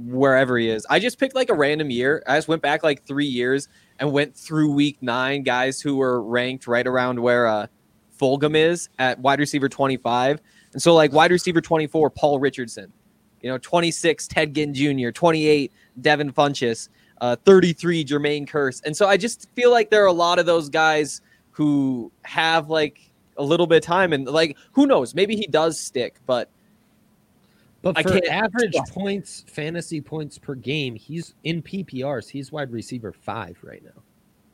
[0.05, 0.85] wherever he is.
[0.89, 2.23] I just picked like a random year.
[2.27, 3.67] I just went back like three years
[3.99, 7.67] and went through week nine guys who were ranked right around where uh,
[8.19, 10.41] Fulgham is at wide receiver 25.
[10.73, 12.91] And so, like, wide receiver 24, Paul Richardson.
[13.41, 16.89] You know, 26, Ted Ginn Jr., 28, Devin Funchess,
[17.21, 18.81] uh, 33, Jermaine Kearse.
[18.85, 22.69] And so I just feel like there are a lot of those guys who have
[22.69, 22.99] like
[23.37, 25.15] a little bit of time and like, who knows?
[25.15, 26.49] Maybe he does stick, but
[27.81, 32.29] But I for can't average trust- points, fantasy points per game, he's in PPRs.
[32.29, 34.01] He's wide receiver five right now.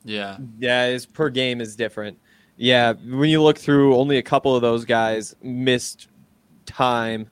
[0.04, 0.38] Yeah.
[0.60, 2.18] Yeah, his per game is different.
[2.56, 6.08] Yeah, when you look through, only a couple of those guys missed
[6.64, 7.28] time.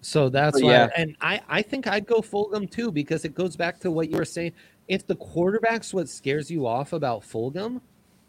[0.00, 0.88] So that's So, why, yeah.
[0.96, 4.16] and I, I think I'd go Fulgham too because it goes back to what you
[4.16, 4.52] were saying.
[4.88, 7.80] If the quarterback's what scares you off about Fulgham,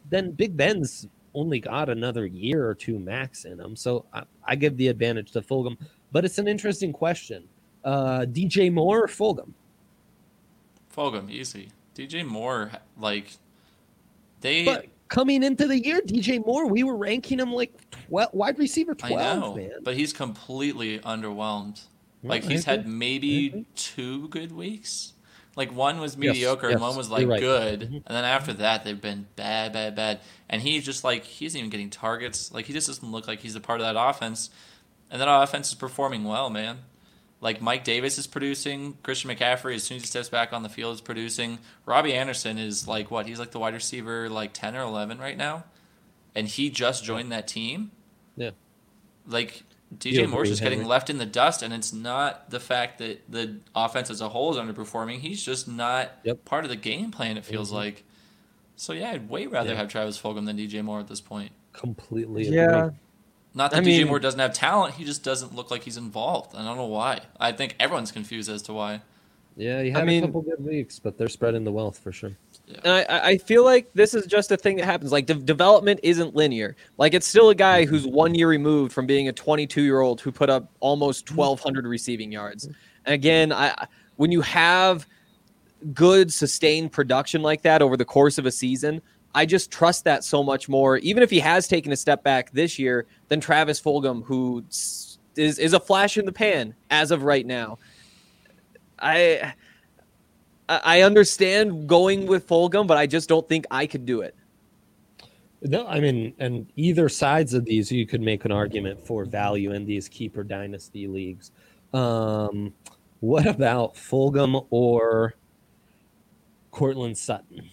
[0.10, 3.76] then Big Ben's only got another year or two max in him.
[3.76, 5.78] So I, I give the advantage to Fulgham.
[6.12, 7.44] But it's an interesting question:
[7.84, 9.52] uh, DJ Moore or Fulgham?
[10.96, 11.70] Fulgham, easy.
[11.96, 13.32] DJ Moore, like,
[14.42, 17.72] They But coming into the year, DJ Moore, we were ranking him like
[18.08, 19.72] 12, wide receiver I 12, know, man.
[19.84, 21.82] but he's completely underwhelmed.
[22.24, 25.13] Like he's had maybe two good weeks.
[25.56, 27.40] Like one was Yes, mediocre and yes, one was like right.
[27.40, 27.94] good, Mhm.
[28.06, 30.20] and then after that they've been bad, bad, bad.
[30.50, 32.52] And he's just like he isn't even getting targets.
[32.52, 34.50] Like he just doesn't look like he's a part of that offense.
[35.12, 36.80] And that offense is performing well, man.
[37.40, 40.70] Like Mike Davis is producing, Christian McCaffrey as soon as he steps back on the
[40.70, 41.60] field is producing.
[41.86, 43.28] Robbie Anderson is like what?
[43.28, 45.66] He's like the wide receiver like ten or eleven right now,
[46.34, 47.92] and he just joined that team.
[48.38, 48.52] Yeah.
[49.28, 49.64] Like
[50.00, 50.90] DJ Moore's agree, just getting Henry?
[50.90, 54.52] left in the dust, and it's not the fact that the offense as a whole
[54.52, 55.20] is underperforming.
[55.20, 56.46] He's just not Yep.
[56.46, 57.38] part of the game plan.
[57.38, 57.76] It feels Mhm.
[57.76, 58.04] like.
[58.76, 59.76] So yeah, I'd way rather Yeah.
[59.78, 61.52] have Travis Fulgham than DJ Moore at this point.
[61.74, 62.86] Completely Yeah.
[62.86, 62.98] agree.
[63.54, 65.98] Not that I DJ mean- Moore doesn't have talent, he just doesn't look like he's
[65.98, 66.56] involved.
[66.56, 67.22] I don't know why.
[67.40, 69.02] I think everyone's confused as to why.
[69.56, 72.12] Yeah, he I had mean- a couple good weeks, but they're spreading the wealth for
[72.12, 72.36] sure.
[72.84, 75.12] And I- I, feel like this is just a thing that happens.
[75.12, 76.76] Like de- development isn't linear.
[76.98, 77.90] Like it's still a guy mm-hmm.
[77.90, 81.38] who's one year removed from being a 22 year old who put up almost mm-hmm.
[81.38, 82.66] 1,200 receiving yards.
[82.66, 82.78] Mm-hmm.
[83.06, 85.08] And again, I when you have
[85.94, 89.02] good sustained production like that over the course of a season,
[89.36, 90.98] I just trust that so much more.
[90.98, 95.18] Even if he has taken a step back this year, than Travis Fulgham, who is
[95.36, 97.80] is a flash in the pan as of right now.
[99.00, 99.54] I.
[100.70, 104.36] I understand going with Fulgham, but I just don't think I could do it.
[105.62, 109.72] No, I mean, and either sides of these, you could make an argument for value
[109.72, 111.52] in these keeper dynasty leagues.
[111.94, 112.74] Um,
[113.22, 115.36] what about Fulgham or
[116.72, 117.70] Courtland Sutton?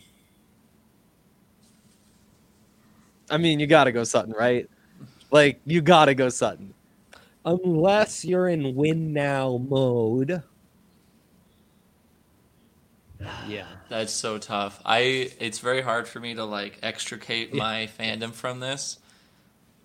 [3.29, 4.68] I mean, you got to go Sutton, right?
[5.31, 6.74] Like, you got to go Sutton.
[7.44, 10.42] Unless you're in win now mode.
[13.50, 13.66] Yeah.
[13.88, 14.80] That's so tough.
[14.84, 18.98] I it's very hard for me to like extricate my fandom from this.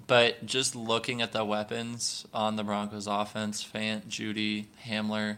[0.08, 5.38] But just looking at the weapons on the Broncos offense, Fant, Jeudy, Hamler,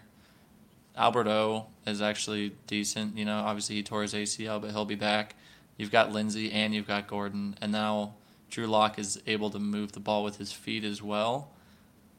[0.98, 3.18] Alberto is actually decent.
[3.18, 5.36] You know, obviously he tore his ACL, but he'll be back.
[5.78, 8.16] You've got Lindsey and you've got Gordon, and now
[8.50, 11.52] Drew Lock is able to move the ball with his feet as well.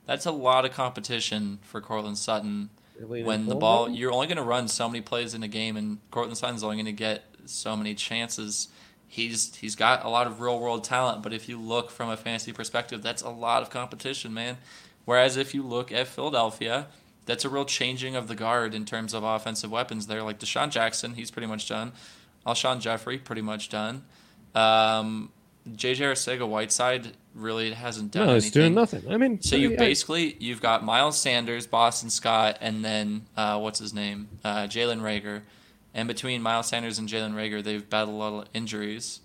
[0.06, 4.42] That's a lot of competition for Courtland Sutton when the ball you're only going to
[4.42, 7.76] run so many plays in a game and Courtland Sutton's only going to get so
[7.76, 8.68] many chances.
[9.06, 12.16] He's he's got a lot of real world talent but if you look from a
[12.16, 14.58] fantasy perspective that's a lot of competition man.
[15.04, 16.88] Whereas if you look at Philadelphia
[17.26, 20.22] that's a real changing of the guard in terms of offensive weapons there.
[20.22, 21.92] Like DeSean Jackson he's pretty much done.
[22.46, 24.04] Alshon Jeffery pretty much done.
[24.54, 25.30] Um,
[25.68, 29.03] JJ Arcega Whiteside really hasn't done no, anything he's doing nothing.
[29.11, 33.59] I mean, so you I- basically you've got Miles Sanders, Boston Scott, and then uh,
[33.59, 35.42] what's his name, uh, Jalen Reagor.
[35.94, 39.20] And between Miles Sanders and Jalen Reagor, they've battled a lot of injuries.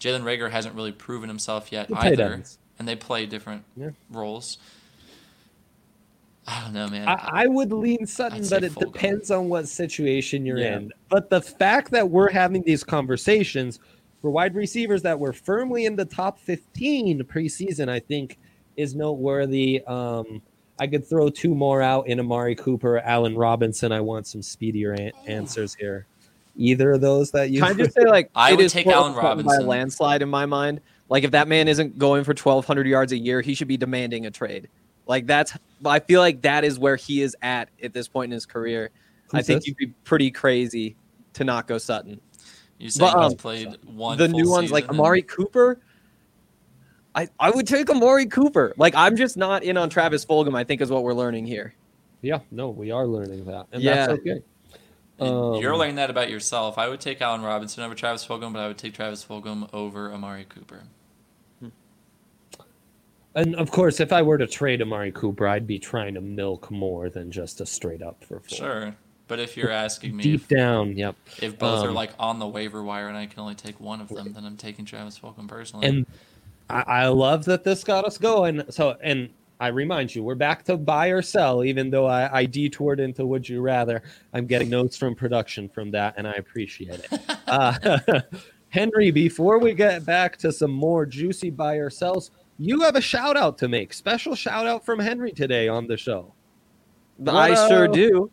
[0.00, 2.58] Jalen Reagor hasn't really proven himself yet The either, ends.
[2.78, 3.90] and they play different Yeah.
[4.10, 4.56] roles.
[6.46, 7.06] I don't know, man.
[7.06, 8.92] I, I would lean Sutton, but it Fulgham.
[8.92, 10.78] depends on what situation you're Yeah.
[10.78, 10.92] in.
[11.08, 13.78] But the fact that we're having these conversations
[14.20, 18.38] for wide receivers that were firmly in the top 15 preseason, I think,
[18.76, 19.82] is noteworthy.
[19.84, 20.42] Um,
[20.78, 23.92] I could throw two more out in Amari Cooper, Allen Robinson.
[23.92, 26.06] I want some speedier an- answers here.
[26.56, 29.14] Either of those that you Can I just say, like, I it would take Courtland
[29.16, 29.66] Allen Sutton by Robinson.
[29.66, 30.80] landslide in my mind.
[31.08, 34.26] Like, if that man isn't going for 1,200 yards a year, he should be demanding
[34.26, 34.68] a trade.
[35.06, 38.34] Like, that's, I feel like that is where he is at at this point in
[38.34, 38.90] his career.
[39.32, 39.68] I think this?
[39.68, 40.96] you'd be pretty crazy
[41.34, 42.20] to not go Sutton.
[42.80, 44.18] You saying but, he's um, played one.
[44.18, 45.80] the full new ones like season and- Amari Cooper.
[47.14, 48.72] I, I would take Amari Cooper.
[48.76, 50.56] Like I'm just not in on Travis Fulgham.
[50.56, 51.74] I think is what we're learning here.
[52.22, 54.06] Yeah, no, we are learning that, and Yeah.
[54.06, 54.42] that's okay.
[55.18, 56.78] You're Um, learning that about yourself.
[56.78, 60.12] I would take Allen Robinson over Travis Fulgham, but I would take Travis Fulgham over
[60.12, 60.84] Amari Cooper.
[63.34, 66.70] And of course, if I were to trade Amari Cooper, I'd be trying to milk
[66.70, 68.56] more than just a straight up for four.
[68.56, 68.96] Sure,
[69.30, 71.14] but if you're asking me Deep if, down, yep.
[71.40, 74.00] if both are Um, like on the waiver wire and I can only take one
[74.00, 75.86] of them, then I'm taking Travis Fulgham personally.
[75.86, 76.06] And
[76.68, 78.64] I, I love that this got us going.
[78.70, 82.44] So, and I remind you, we're back to buy or sell, even though I, I
[82.44, 84.02] detoured into would you rather.
[84.32, 87.20] I'm getting notes from production from that, and I appreciate it.
[87.46, 88.20] uh,
[88.70, 93.00] Henry, before we get back to some more juicy buy or sells, you have a
[93.00, 93.94] shout out to make.
[93.94, 96.34] Special shout out from Henry today on the show.
[97.24, 98.28] I What sure do.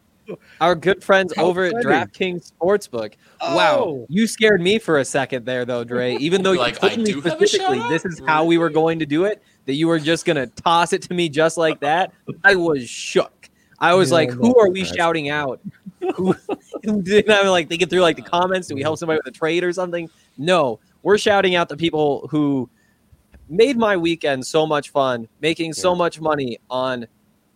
[0.61, 1.73] Our good friends How over at.
[1.75, 3.13] DraftKings Sportsbook.
[3.41, 4.05] Wow, Oh.
[4.09, 6.15] you scared me for a second there, though, Dre.
[6.19, 8.57] Even though you Like, I told me do have a specifically this is how we
[8.57, 11.57] were going to do it, that you were just gonna toss it to me just
[11.57, 12.11] like that.
[12.43, 13.49] I was shook.
[13.79, 15.59] I was Yeah, like, "Who are we shouting out?"
[16.15, 16.33] Who,
[16.83, 18.67] who did I like thinking through like the comments?
[18.67, 20.09] Do we help somebody with a trade or something?
[20.37, 22.69] No, we're shouting out the people who
[23.49, 27.07] made my weekend so much fun, making so much money on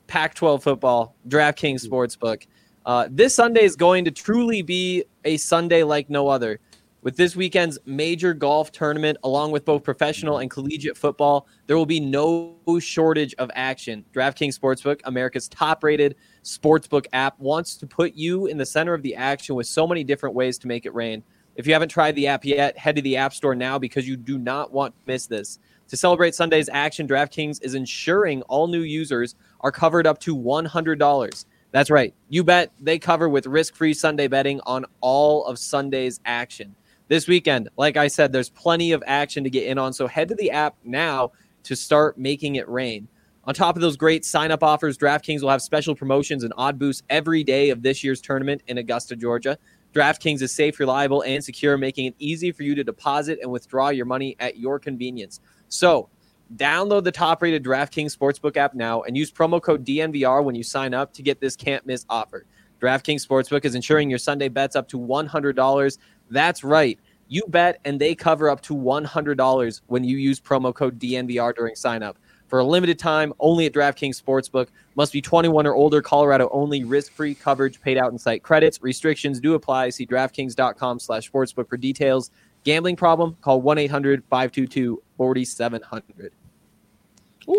[0.07, 2.45] Pac-12 football, DraftKings Sportsbook.
[2.85, 6.59] Uh, this Sunday is going to truly be a Sunday like no other.
[7.03, 11.85] With this weekend's major golf tournament, along with both professional and collegiate football, there will
[11.85, 14.05] be no shortage of action.
[14.13, 19.01] DraftKings Sportsbook, America's top rated sportsbook app, wants to put you in the center of
[19.01, 21.23] the action with so many different ways to make it rain.
[21.55, 24.15] If you haven't tried the app yet, head to the App Store now because you
[24.15, 25.59] do not want to miss this.
[25.89, 31.45] To celebrate Sunday's action, DraftKings is ensuring all new users are covered up to $100.
[31.71, 32.13] That's right.
[32.29, 36.75] You bet they cover with risk free Sunday betting on all of Sunday's action.
[37.07, 39.93] This weekend, like I said, there's plenty of action to get in on.
[39.93, 41.31] So head to the app now
[41.63, 43.07] to start making it rain.
[43.45, 46.77] On top of those great sign up offers, DraftKings will have special promotions and odd
[46.77, 49.57] boosts every day of this year's tournament in Augusta, Georgia.
[49.93, 53.89] DraftKings is safe, reliable, and secure, making it easy for you to deposit and withdraw
[53.89, 55.39] your money at your convenience.
[55.69, 56.07] So,
[56.55, 60.63] download the top rated DraftKings Sportsbook app now and use promo code DNVR when you
[60.63, 62.45] sign up to get this can't miss offer.
[62.81, 65.97] DraftKings Sportsbook is ensuring your Sunday bets up to $100.
[66.29, 66.99] That's right.
[67.27, 71.75] You bet and they cover up to $100 when you use promo code DNVR during
[71.75, 72.17] sign up.
[72.47, 74.67] For a limited time, only at DraftKings Sportsbook.
[74.95, 76.01] Must be 21 or older.
[76.01, 76.83] Colorado only.
[76.83, 78.81] Risk-free coverage paid out in site credits.
[78.81, 79.91] Restrictions do apply.
[79.91, 82.29] See DraftKings.com slash sportsbook for details.
[82.65, 83.37] Gambling problem?
[83.41, 86.31] Call 1-800-522-4700.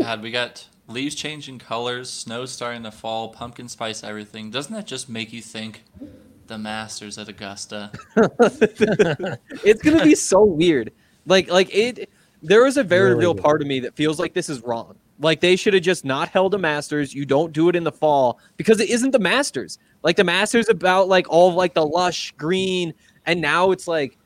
[0.00, 4.50] God, we got leaves changing colors, snow starting to fall, pumpkin spice everything.
[4.50, 5.84] Doesn't that just make you think
[6.46, 7.90] the Masters at Augusta?
[8.16, 10.92] it's gonna be so weird.
[11.26, 12.10] Like like it.
[12.42, 13.44] There is a very Really real weird.
[13.44, 14.96] part of me that feels like this is wrong.
[15.20, 17.14] Like they should have just not held a Masters.
[17.14, 19.78] You don't do it in the fall because it isn't the Masters.
[20.02, 22.92] Like the Masters about like all like the lush green,
[23.26, 24.18] and now it's like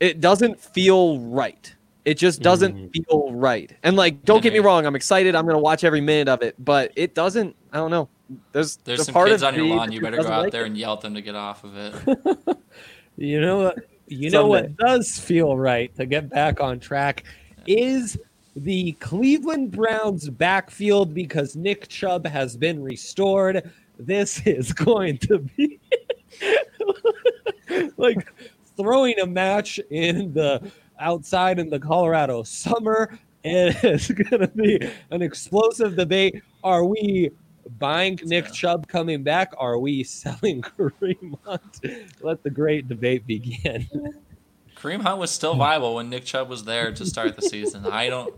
[0.00, 1.74] it doesn't feel right.
[2.08, 3.06] It just doesn't Mhm.
[3.06, 3.70] feel right.
[3.82, 5.34] And like, don't get me wrong, I'm excited.
[5.34, 7.54] I'm gonna watch every minute of it, but it doesn't.
[7.72, 8.08] I don't know.
[8.52, 9.92] There's There's the some part kids of on your lawn.
[9.92, 10.68] You just better go out like there it.
[10.68, 11.94] and yell at them to get off of it.
[13.20, 13.78] You know what?
[14.06, 17.24] You know what does feel right to get back on track
[17.66, 18.16] is
[18.54, 23.70] the Cleveland Browns backfield because Nick Chubb has been restored.
[23.98, 25.80] This is going to be
[27.96, 28.32] like
[28.76, 33.18] throwing a match in the outside in the Colorado summer.
[33.44, 34.80] It is going to be
[35.10, 36.42] an explosive debate.
[36.64, 37.30] Are we
[37.78, 38.52] buying Nick.
[38.52, 39.52] Chubb coming back?
[39.58, 41.80] Are we selling Kareem Hunt?
[42.20, 43.86] Let the great debate begin.
[44.76, 47.84] Kareem Hunt was still viable when Nick Chubb was there to start the season.
[47.86, 48.34] I don't.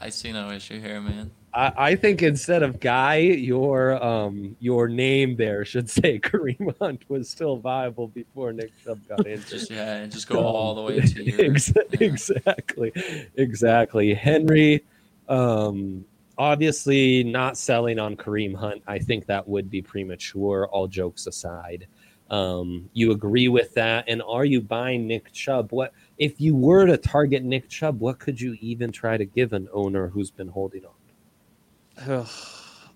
[0.00, 1.30] I see no issue here, man.
[1.52, 7.04] I, I think instead of Guy, your um your name there should say Kareem Hunt
[7.08, 9.46] was still viable before Nick Chubb got injured.
[9.48, 11.52] Just yeah, and just go all the way to your.
[11.52, 11.82] Ex- yeah.
[12.00, 12.92] exactly
[13.36, 14.84] exactly henry
[15.28, 16.04] um
[16.38, 21.86] obviously not selling on kareem hunt i think that would be premature all jokes aside
[22.30, 26.86] um you agree with that and are you buying nick chubb what if you were
[26.86, 30.48] to target nick chubb what could you even try to give an owner who's been
[30.48, 30.92] holding on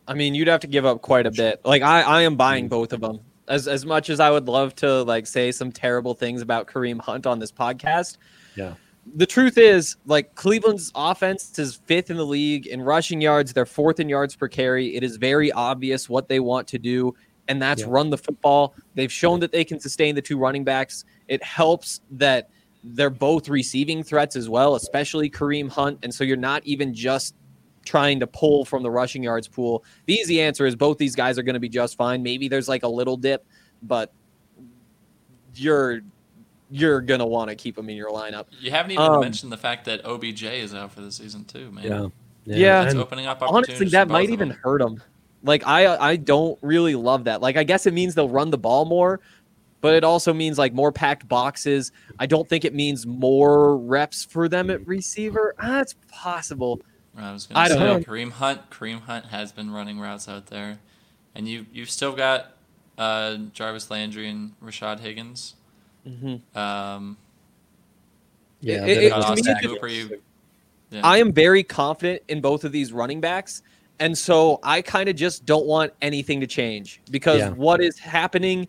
[0.07, 1.61] I mean, you'd have to give up quite a bit.
[1.65, 3.21] Like I, I am buying both of them.
[3.49, 7.01] As as much as I would love to like say some terrible things about Kareem
[7.01, 8.17] Hunt on this podcast.
[8.57, 8.75] Yeah.
[9.17, 13.53] The truth is, like Cleveland's offense is fifth in the league in rushing yards.
[13.53, 14.97] They're fourth in yards per carry.
[14.97, 17.15] It is very obvious what they want to do,
[17.49, 17.89] and that's Yeah.
[17.91, 18.75] run the football.
[18.95, 21.05] They've shown that they can sustain the two running backs.
[21.29, 22.49] It helps that
[22.83, 25.99] they're both receiving threats as well, especially Kareem Hunt.
[26.03, 27.35] And so you're not even just
[27.85, 29.85] trying to pull from the rushing yards pool.
[30.07, 32.23] The easy answer is both these guys are going to be just fine.
[32.23, 33.45] Maybe there's like a little dip,
[33.83, 34.13] but
[35.55, 36.01] you're
[36.71, 38.47] you're going to want to keep them in your lineup.
[38.59, 41.71] You haven't even Um, mentioned the fact that OBJ is out for the season too,
[41.71, 41.85] man.
[41.85, 42.09] yeah
[42.57, 42.85] Yeah.
[42.85, 43.69] It's opening up opportunities.
[43.71, 44.59] Honestly, for that might even them.
[44.63, 45.01] hurt them.
[45.43, 47.41] Like I I don't really love that.
[47.43, 49.21] Like I guess it means they'll run the ball more,
[49.83, 51.93] but it also means like more packed boxes.
[52.19, 55.55] I don't think it means more reps for them at receiver.
[55.61, 56.81] Ah, it's possible.
[57.17, 58.01] I was gonna say don't know.
[58.01, 58.71] Kareem Hunt.
[58.71, 60.79] Kareem Hunt has been running routes out there,
[61.35, 62.53] and you you've still got
[62.99, 65.55] uh, Jarvis Landry and Rashard Higgins.
[66.07, 66.41] Mhm.
[66.57, 67.17] Um,
[68.61, 70.21] yeah It- they're it- not to me, Austin it- Cooper, you,
[70.91, 71.01] yeah.
[71.03, 73.63] I am very confident in both of these running backs.
[74.01, 77.51] And so I kind of just don't want anything to change because Yeah.
[77.51, 78.67] what is happening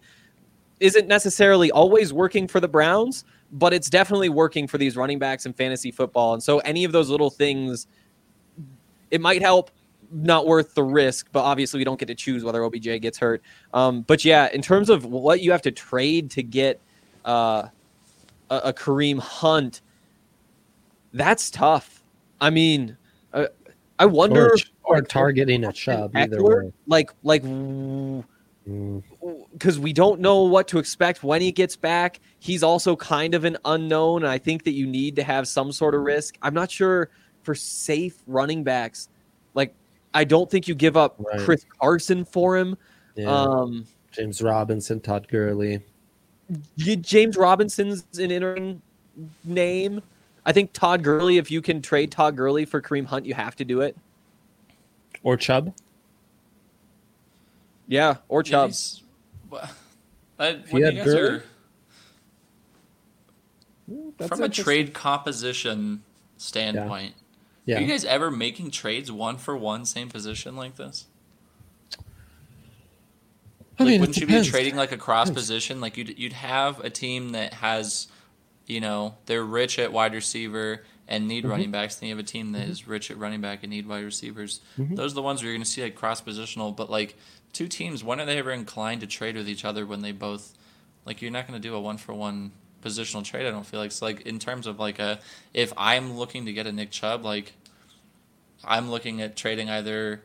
[0.79, 5.45] isn't necessarily always working for the Browns, but it's definitely working for these running backs
[5.45, 6.33] in fantasy football.
[6.33, 7.87] And so any of those little things,
[9.15, 9.71] it might help,
[10.11, 13.41] not worth the risk, but obviously we don't get to choose whether OBJ gets hurt.
[13.73, 16.79] Um, but yeah, in terms of what you have to trade to get
[17.25, 17.69] uh,
[18.49, 19.81] a, a Kareem Hunt,
[21.13, 22.03] that's tough.
[22.39, 22.97] I mean,
[23.33, 23.47] uh,
[23.97, 24.51] I wonder
[24.83, 26.71] or, or targeting a Chubb either way.
[26.87, 27.43] like like
[28.67, 29.03] Mm.
[29.53, 32.19] because we don't know what to expect when he gets back.
[32.39, 34.23] He's also kind of an unknown.
[34.23, 36.35] And I think that you need to have some sort of risk.
[36.41, 37.11] I'm not sure
[37.45, 39.07] for safe running backs.
[39.53, 39.73] Like,
[40.13, 41.39] I don't think you give up Right.
[41.39, 42.75] Chris Carson for him.
[43.15, 43.27] Yeah.
[43.31, 45.81] Um, James Robinson, Todd Gurley.
[46.77, 48.81] James Robinson's an interesting
[49.43, 50.01] name.
[50.45, 53.55] I think Todd Gurley, if you can trade Todd Gurley for Kareem Hunt, you have
[53.57, 53.95] to do it.
[55.23, 55.73] Or Chubb.
[57.87, 58.69] Yeah, or Chubb.
[58.69, 59.01] He's-
[59.49, 59.67] wha-
[60.39, 61.29] I- you when you guys Gurley?
[61.37, 61.43] are
[64.17, 66.03] That's from a trade composition
[66.37, 67.15] standpoint,
[67.65, 67.77] Yeah.
[67.77, 71.05] are you guys ever making trades one for one, same position like this?
[73.77, 75.81] I Like, mean, wouldn't you be trading like a cross position?
[75.81, 78.07] Like you'd you'd have a team that has,
[78.67, 81.49] you know, they're rich at wide receiver and need Mhm.
[81.49, 81.95] running backs.
[81.97, 84.61] Then you have a team that is rich at running back and need wide receivers.
[84.77, 84.95] Mhm.
[84.95, 86.73] Those are the ones where you're going to see like cross positional.
[86.75, 87.15] But like
[87.51, 90.53] two teams, when are they ever inclined to trade with each other when they both,
[91.05, 92.53] like you're not going to do a one for one
[92.85, 93.45] positional trade.
[93.47, 94.05] I don't feel like so.
[94.05, 95.19] Like in terms of like a,
[95.53, 97.53] if I'm looking to get a Nick Chubb, like
[98.63, 100.21] I'm looking at trading either.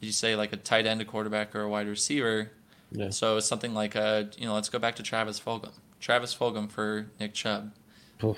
[0.00, 2.50] You say like a tight end, a quarterback, or a wide receiver.
[2.92, 3.10] Yeah.
[3.10, 5.72] So it's something like a you know, let's go back to Travis Fulgham.
[6.00, 7.72] Travis Fulgham for Nick Chubb.
[8.22, 8.36] Oof.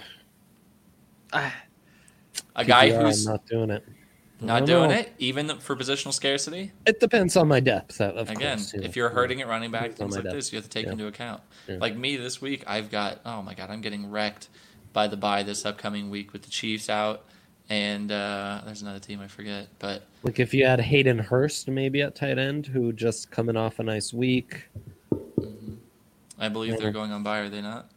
[1.32, 1.54] Ah,
[2.54, 3.84] A guy PPR, who's I'm not, not doing it.
[4.44, 6.72] Don't doing it, even for positional scarcity.
[6.86, 8.00] It depends on my depth.
[8.02, 8.82] Of Again, course, know.
[8.84, 10.34] if you're hurting at running back, things like depth.
[10.36, 10.92] this, you have to take Yeah.
[10.92, 11.40] into account.
[11.66, 11.76] Yeah.
[11.80, 14.48] Like me this week, I've got oh my god, I'm getting wrecked
[14.92, 17.24] by the bye this upcoming week with the Chiefs out,
[17.70, 22.02] and uh, there's another team I forget, but Like if you had Hayden Hurst maybe
[22.02, 24.68] at tight end, who just coming off a nice week.
[26.38, 26.80] I believe Yeah.
[26.80, 27.90] they're going on bye, are they not?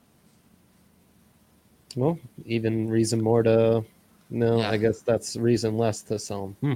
[1.97, 3.83] Well, even reason more to.
[4.29, 4.69] No, Yeah.
[4.69, 6.55] I guess that's reason less to sell him.
[6.61, 6.73] Hmm.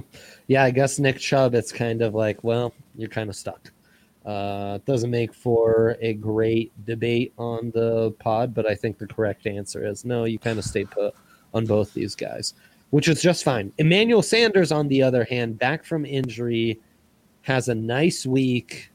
[0.48, 1.54] Yeah, I guess Nick Chubb.
[1.54, 3.70] It's kind of like, well, you're kind of stuck.
[4.26, 9.06] Uh, it doesn't make for a great debate on the pod, but I think the
[9.06, 10.24] correct answer is no.
[10.24, 11.14] You kind of stay put
[11.52, 12.54] on both these guys,
[12.90, 13.72] which is just fine.
[13.78, 16.80] Emmanuel Sanders, on the other hand, back from injury,
[17.42, 18.90] has a nice week.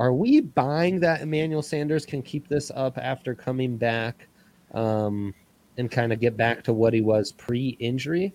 [0.00, 4.26] Are we buying that Emmanuel Sanders can keep this up after coming back?
[4.72, 5.34] Um,
[5.78, 8.34] and kind of get back to what he was pre-injury.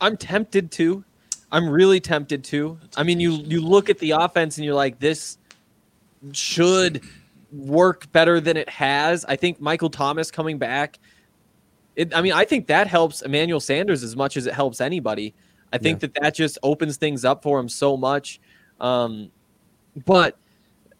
[0.00, 1.04] I'm tempted to.
[1.52, 2.78] I'm really tempted to.
[2.96, 5.38] I mean, you you look at the offense and you're like, this
[6.32, 7.02] should
[7.52, 9.24] work better than it has.
[9.24, 10.98] I think Michael Thomas coming back.
[11.96, 15.34] It, I mean, I think that helps Emmanuel Sanders as much as it helps anybody.
[15.72, 18.40] I think that that just opens things up for him so much.
[18.80, 19.30] Um,
[20.04, 20.36] but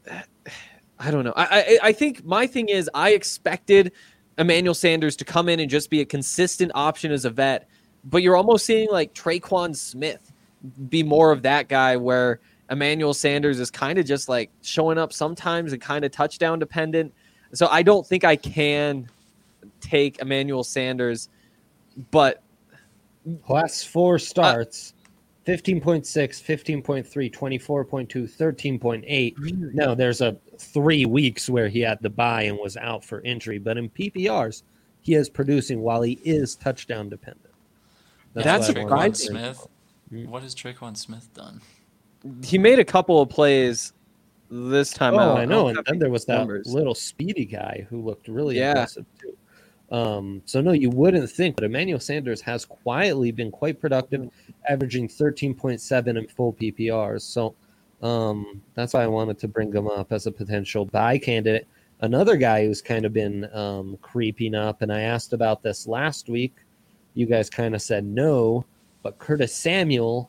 [0.99, 1.35] I don't know.
[1.37, 3.93] I, I I think my thing is I expected
[4.39, 7.69] Emmanuel Sanders to come in and just be a consistent option as a vet,
[8.05, 10.33] but you're almost seeing like Tre'Quan Smith
[10.89, 15.13] be more of that guy where Emmanuel Sanders is kind of just like showing up
[15.13, 17.13] sometimes and kind of touchdown dependent.
[17.53, 19.09] So I don't think I can
[19.81, 21.29] take Emmanuel Sanders,
[22.11, 22.43] but
[23.49, 24.93] Last four starts
[25.47, 26.03] 15.6,
[26.83, 29.75] 15.3, 24.2, 13.8.
[29.75, 33.59] No, there's a three weeks where he had the buy and was out for injury,
[33.59, 34.63] but in PPRs,
[35.03, 37.53] he is producing while he is touchdown dependent.
[38.33, 39.33] That's why I wanted Tre'Quan to surprising.
[39.35, 39.67] bring Smith.
[40.13, 40.27] Mm.
[40.29, 41.61] What has Tre'Quan Smith done?
[42.43, 43.93] he made a couple of plays
[44.51, 45.39] this time Oh, out.
[45.41, 45.69] I know.
[45.69, 46.67] And then there was that numbers.
[46.73, 48.71] little speedy guy who looked really Yeah.
[48.71, 49.37] impressive too.
[49.95, 54.29] Um, so no, you wouldn't think, but Emmanuel Sanders has quietly been quite productive,
[54.69, 57.21] averaging 13.7 in full PPRs.
[57.23, 57.55] So
[58.03, 61.69] um, that's why I wanted to bring him up as a potential buy candidate.
[62.01, 66.29] Another guy who's kind of been um, creeping up, and I asked about this last
[66.29, 66.57] week.
[67.15, 68.65] You guys kind of said no,
[69.05, 70.29] but Curtis Samuel,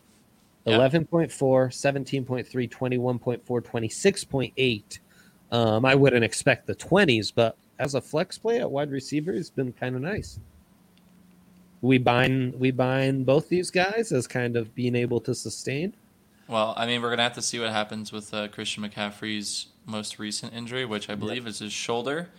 [0.66, 0.78] Yeah.
[0.78, 5.00] 11.4, 17.3, 21.4, 26.8.
[5.52, 9.50] Um, I wouldn't expect the 20s, but as a flex play at wide receiver, he's
[9.50, 10.40] been kind of nice.
[11.82, 15.94] We bind we bind both these guys as kind of being able to sustain.
[16.48, 20.18] Well, I mean, we're gonna have to see what happens with uh, Christian McCaffrey's most
[20.20, 22.30] recent injury, which I believe is his shoulder.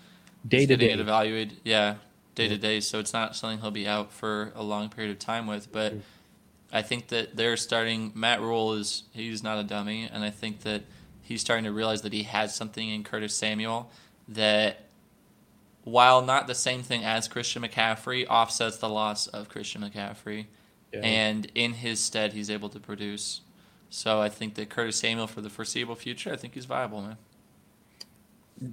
[0.47, 0.93] Day to day.
[0.93, 1.59] evaluated.
[1.64, 1.97] Yeah,
[2.34, 2.80] day to day.
[2.80, 5.70] So it's not something he'll be out for a long period of time with.
[5.72, 6.01] But Mm.
[6.72, 8.11] I think that they're starting.
[8.14, 10.82] Matt Rhule is he's not a dummy, and I think that
[11.22, 13.91] he's starting to realize that he has something in Curtis Samuel
[14.28, 14.86] that,
[15.87, 20.47] while not the same thing as Christian McCaffrey, offsets the loss of Christian McCaffrey,
[20.93, 20.99] Yeah.
[21.05, 23.43] and in his stead, he's able to produce.
[23.89, 27.16] So I think that Curtis Samuel for the foreseeable future, I think he's viable, man.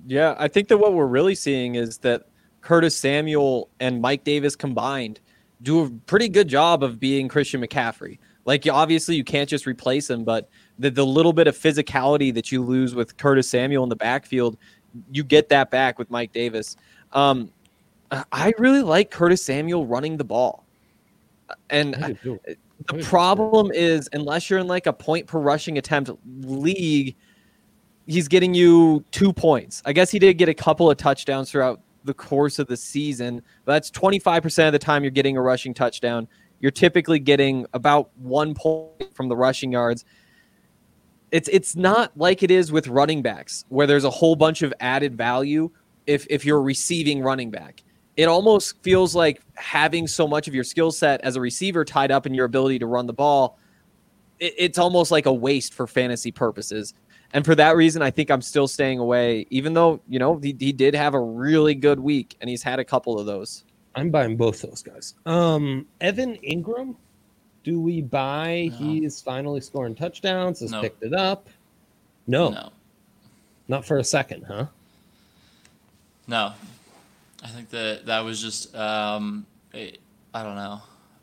[0.08, 2.28] Yeah, I think that what we're really seeing is that
[2.62, 5.20] Curtis Samuel and Mike Davis combined
[5.62, 8.18] do a pretty good job of being Christian McCaffrey.
[8.46, 10.50] Like, obviously, you can't just replace him, but
[10.80, 14.58] the, the little bit of physicality that you lose with Curtis Samuel in the backfield,
[15.12, 16.76] you get that back with Mike Davis.
[17.14, 17.52] Um,
[18.32, 20.66] I really like Curtis Samuel running the ball.
[21.70, 21.94] And
[22.88, 26.12] the problem is, unless you're in like a point per rushing attempt
[26.42, 27.16] league,
[28.06, 29.82] he's getting you two points.
[29.86, 33.42] I guess he did get a couple of touchdowns throughout the course of the season,
[33.66, 36.28] but that's 25% of the time you're getting a rushing touchdown.
[36.60, 40.06] You're typically getting about one point from the rushing yards.
[41.32, 44.72] It's it's not like it is with running backs where there's a whole bunch of
[44.80, 45.72] added value
[46.08, 47.84] if if you're a receiving running back.
[48.16, 52.12] It almost feels like having so much of your skill set as a receiver tied
[52.12, 53.58] up in your ability to run the ball.
[54.40, 56.94] It, it's almost like a waste for fantasy purposes.
[57.34, 60.56] And for that reason, I think I'm still staying away, even though, you know, he,
[60.60, 63.64] he did have a really good week and he's had a couple of those.
[63.96, 65.16] I'm buying both those guys.
[65.26, 66.96] Um, Evan Engram,
[67.64, 68.70] do we buy?
[68.72, 68.78] No.
[68.78, 70.82] He's finally scoring touchdowns, has No.
[70.82, 71.50] picked it up.
[72.28, 72.72] No, No,
[73.68, 74.68] not for a second, huh?
[76.28, 76.54] No.
[77.44, 80.00] I think that that was just um, it,
[80.34, 80.82] I don't know.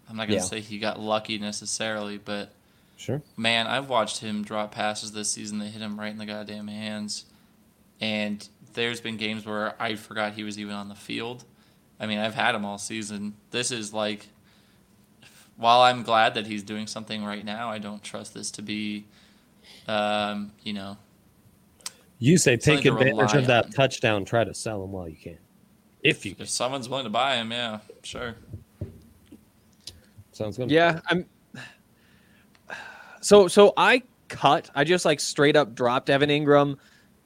[0.08, 0.44] I'm not gonna Yeah.
[0.44, 2.52] say he got lucky necessarily, but
[2.96, 3.22] Sure.
[3.36, 6.68] man, I've watched him drop passes this season that hit him right in the goddamn
[6.68, 7.24] hands,
[8.00, 11.44] and there's been games where I forgot he was even on the field.
[11.98, 13.34] I mean, I've had him all season.
[13.50, 14.28] This is like,
[15.56, 19.04] while I'm glad that he's doing something right now, I don't trust this to be,
[19.88, 20.96] um, you know,
[22.22, 23.70] You say take Something advantage of that on.
[23.72, 24.24] touchdown.
[24.26, 25.38] Try to sell him while you can,
[26.02, 26.42] if you can.
[26.42, 28.36] if someone's willing to buy him, yeah, sure.
[30.30, 30.70] Sounds good.
[30.70, 31.24] Yeah, I'm.
[33.22, 34.70] So so I cut.
[34.74, 36.76] I just like straight up dropped Evan Engram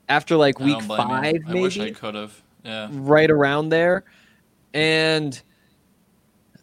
[0.09, 2.41] after like week don't blame five, I wish I maybe could have.
[2.65, 2.89] Yeah.
[2.93, 4.05] right around there,
[4.75, 5.43] and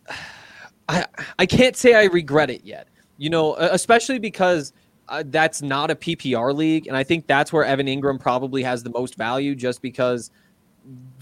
[0.90, 1.06] I
[1.38, 2.88] I can't say I regret it yet.
[3.18, 4.72] You know, especially because.
[5.08, 8.84] Uh, that's not a PPR league, and I think that's where Evan Engram probably has
[8.84, 10.32] the most value, just because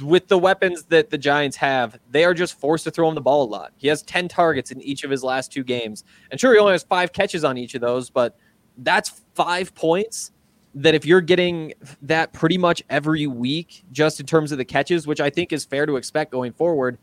[0.02, 3.22] with the weapons that the Giants have, they are just forced to throw him the
[3.22, 3.74] ball a lot.
[3.78, 6.04] He has 10 targets in each of his last two games.
[6.32, 8.38] And sure, he only has five catches on each of those, but
[8.78, 10.32] that's five points
[10.76, 11.74] that if you're getting
[12.04, 15.66] that pretty much every week, just in terms of the catches, which I think is
[15.66, 16.98] fair to expect going forward,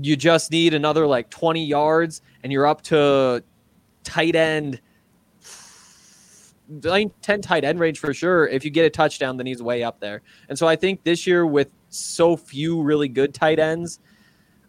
[0.00, 3.42] you just need another like 20 yards and you're up to
[4.04, 4.80] tight end.
[6.82, 8.46] Like 10 tight end range for sure.
[8.48, 10.22] If you get a touchdown, then he's way up there.
[10.48, 13.98] And so I think this year, with so few really good tight ends,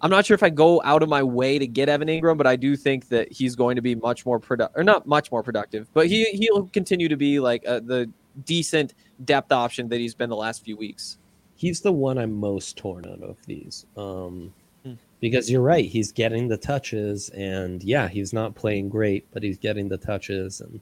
[0.01, 2.45] I'm not sure if I go out of my way to get Evan Engram, but
[2.47, 5.43] I do think that he's going to be much more productive, or not much more
[5.43, 8.09] productive, but he he'll continue to be like uh the
[8.45, 11.19] decent depth option that he's been the last few weeks.
[11.55, 13.85] He's the one I'm most torn out of these.
[13.95, 14.95] Um, Hmm.
[15.21, 19.57] because you're right, he's getting the touches, and yeah, he's not playing great, but he's
[19.57, 20.81] getting the touches, and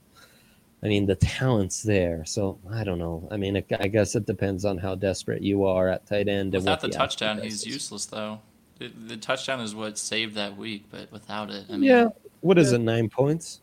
[0.83, 2.25] I mean the talent's there.
[2.25, 3.27] So I don't know.
[3.31, 6.53] I mean, it, I guess it depends on how desperate you are at tight end.
[6.55, 7.67] and Without what the asking touchdown, he's is.
[7.67, 8.39] useless though.
[8.79, 12.07] The, the touchdown is what saved that week, but without it, I mean, yeah.
[12.39, 12.77] What is Yeah.
[12.79, 12.81] it?
[12.81, 13.61] Nine points?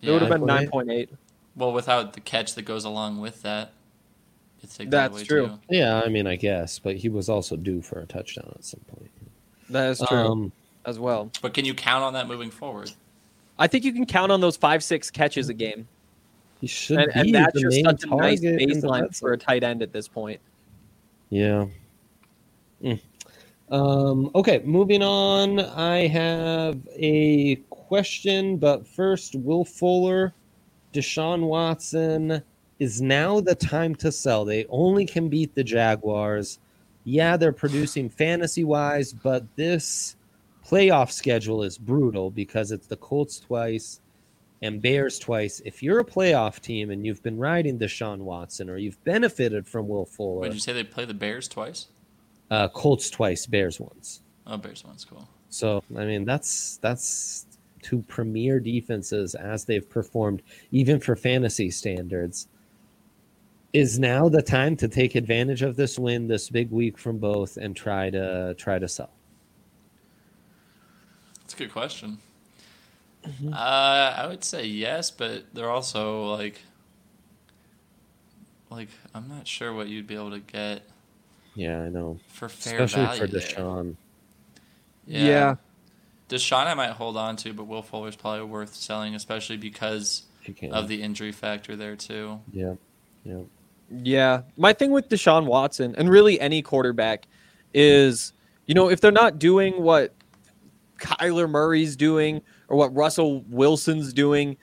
[0.00, 0.10] Yeah.
[0.10, 0.70] It would have been 9.8.
[0.70, 1.08] 9.8.
[1.54, 3.70] Well, without the catch that goes along with that,
[4.64, 5.46] it's take That's that away true.
[5.46, 5.58] Too.
[5.70, 8.80] Yeah, I mean, I guess, but he was also due for a touchdown at some
[8.88, 9.10] point.
[9.70, 10.52] That is true Um,
[10.84, 11.30] as well.
[11.40, 12.90] But can you count on that moving forward?
[13.60, 15.86] I think you can count on those five, six catches a game.
[16.62, 19.64] He should And, be and that's the just such a nice baseline for a tight
[19.64, 20.40] end at this point.
[21.28, 21.66] Yeah.
[22.80, 23.00] Mm.
[23.68, 25.58] Um, okay, moving on.
[25.58, 30.32] I have a question, but first, Will Fuller,
[30.92, 32.40] Deshaun Watson
[32.78, 34.44] is now the time to sell.
[34.44, 36.60] They only can beat the Jaguars.
[37.02, 40.14] Yeah, they're producing fantasy wise, but this
[40.64, 44.00] playoff schedule is brutal because it's the Colts twice
[44.62, 45.60] and Bears twice.
[45.64, 49.88] If you're a playoff team and you've been riding Deshaun Watson or you've benefited from
[49.88, 51.88] Will Fuller, Would you say they play the Bears twice?
[52.50, 54.20] uh, Colts twice, Bears once.
[54.46, 55.28] Oh, Bears once, cool.
[55.48, 57.46] So I mean that's that's
[57.82, 62.48] two premier defenses as they've performed, even for fantasy standards.
[63.72, 67.56] Is now the time to take advantage of this win, this big week from both,
[67.56, 69.10] and try to try to sell.
[71.40, 72.18] That's a good question.
[73.26, 73.52] Mm-hmm.
[73.52, 76.60] Uh, I would say yes, but they're also like,
[78.70, 80.82] like I'm not sure what you'd be able to get
[81.54, 83.38] Yeah, I know, for fair especially value for.
[83.38, 83.96] Deshaun.
[85.06, 85.56] Yeah.
[86.28, 90.48] Deshaun I might hold on to, but Will Fuller's probably worth selling, especially because If
[90.48, 90.72] you can.
[90.72, 92.40] of the injury factor there too.
[92.52, 92.74] yeah,
[93.24, 93.40] yeah.
[93.94, 94.42] Yeah.
[94.56, 97.26] My thing with Deshaun Watson and really any quarterback
[97.74, 98.32] is,
[98.64, 100.14] you know, if they're not doing what
[100.98, 102.40] Kyler Murray's doing
[102.72, 104.56] or what Russell Wilson's doing,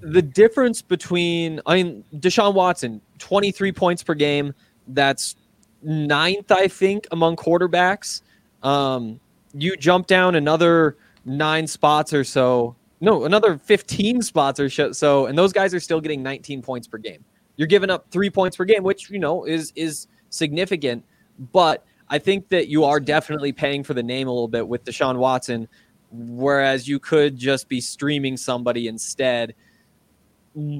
[0.00, 4.54] the difference between, I mean, Deshaun Watson, 23 points per game.
[4.88, 5.36] That's
[5.82, 8.22] ninth, I think, among quarterbacks.
[8.62, 9.20] Um,
[9.52, 10.96] you jump down another
[11.26, 12.74] nine spots or so.
[13.02, 16.96] No, another 15 spots or so, and those guys are still getting 19 points per
[16.96, 17.22] game.
[17.56, 21.04] You're giving up three points per game, which you know is is significant.
[21.52, 24.84] But I think that you are definitely paying for the name a little bit with
[24.84, 25.68] Deshaun Watson,
[26.10, 29.54] whereas you could just be streaming somebody instead,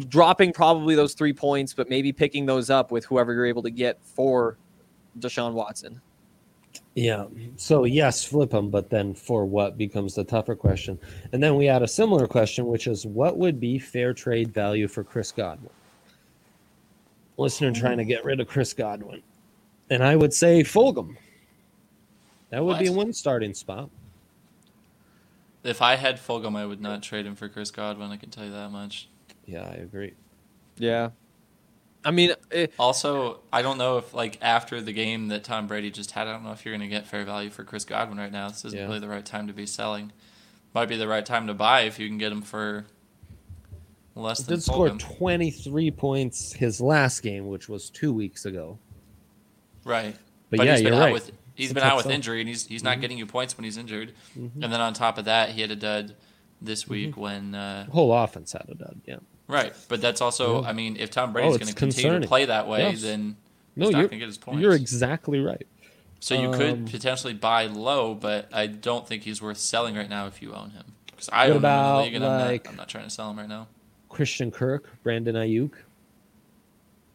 [0.09, 3.71] dropping probably those three points, but maybe picking those up with whoever you're able to
[3.71, 4.57] get for
[5.19, 6.01] Deshaun Watson.
[6.95, 7.27] Yeah.
[7.57, 10.99] So yes, flip them, but then for what becomes the tougher question.
[11.33, 14.89] And then we had a similar question, which is what would be fair trade value
[14.89, 15.71] for Chris Godwin?
[17.41, 19.23] listener trying to get rid of Chris Godwin.
[19.89, 21.17] And I would say Fulgham.
[22.51, 22.81] That would what?
[22.81, 23.91] be one starting spot.
[25.63, 28.11] If I had Fulgham, I would not trade him for Chris Godwin.
[28.11, 29.09] I can tell you that much.
[29.45, 30.15] Yeah, I agree.
[30.77, 31.11] Yeah.
[32.03, 35.91] I mean, it, also, I don't know if like after the game that Tom Brady
[35.91, 38.17] just had, I don't know if you're going to get fair value for Chris Godwin
[38.19, 38.49] right now.
[38.49, 38.87] This isn't yeah.
[38.87, 40.13] really the right time to be selling.
[40.73, 42.87] Might be the right time to buy if you can get him for
[44.15, 48.79] Less than did score 23 points his last game, which was two weeks ago.
[49.85, 50.17] Right.
[50.51, 51.13] But, but yeah, he's been you're out right.
[51.13, 53.01] With, he's been out with injury, and he's he's not mm-hmm.
[53.03, 54.13] getting you points when he's injured.
[54.39, 54.63] Mm-hmm.
[54.63, 56.15] And then on top of that, he had a dud
[56.61, 56.93] this mm-hmm.
[56.93, 57.21] week mm-hmm.
[57.21, 59.01] when uh, whole offense had a dud.
[59.07, 59.17] Yeah.
[59.47, 60.69] Right, but that's also, yeah.
[60.69, 63.03] I mean, if Tom Brady's oh, going to continue to play that way, yes.
[63.03, 63.37] then
[63.75, 64.63] no, he's not going to get his points.
[64.63, 65.67] You're exactly right.
[66.21, 70.09] So you um, could potentially buy low, but I don't think he's worth selling right
[70.09, 70.85] now if you own him.
[71.07, 73.05] Because I own about, him in the league, and like, I'm, not, I'm not trying
[73.05, 73.67] to sell him right now.
[74.09, 75.73] Christian Kirk, Brandon Aiyuk.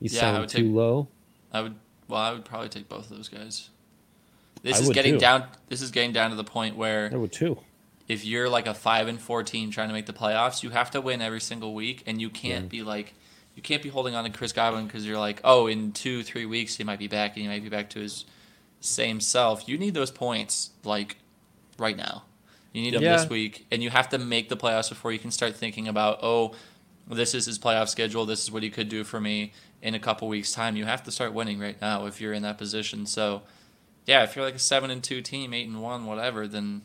[0.01, 1.07] You yeah, sound too take, low.
[1.53, 1.75] I would.
[2.09, 3.69] Well, I would probably take both of those guys.
[4.65, 5.19] This I is getting too.
[5.19, 5.43] down.
[5.69, 7.59] This is getting down to the point where I would too.
[8.07, 10.89] If you're like a five and four team trying to make the playoffs, you have
[10.91, 12.69] to win every single week, and you can't yeah.
[12.69, 13.13] be like,
[13.53, 16.47] you can't be holding on to Chris Godwin because you're like, oh, in two, three
[16.47, 18.25] weeks he might be back, and he might be back to his
[18.79, 19.69] same self.
[19.69, 21.17] You need those points like
[21.77, 22.23] right now.
[22.73, 23.17] You need them yeah.
[23.17, 26.19] this week, and you have to make the playoffs before you can start thinking about,
[26.23, 26.55] oh,
[27.07, 28.25] this is his playoff schedule.
[28.25, 29.53] This is what he could do for me
[29.83, 30.75] in a couple weeks' time.
[30.75, 33.05] You have to start winning right now if you're in that position.
[33.05, 33.43] So,
[34.05, 36.83] yeah, if you're like a seven and two team, eight and one, whatever, then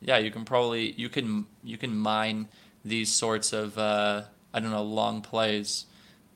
[0.00, 2.48] yeah, you can probably you can you can mine
[2.84, 5.86] these sorts of uh, I don't know long plays.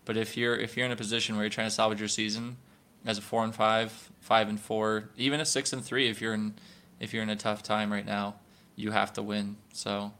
[0.04, 2.56] But if you're if you're in a position where you're trying to salvage your season
[3.04, 6.34] as a four and five, five and four, even a six and three, if you're
[6.34, 6.54] in
[6.98, 8.36] if you're in a tough time right now,
[8.74, 9.56] you have to win.
[9.72, 10.12] So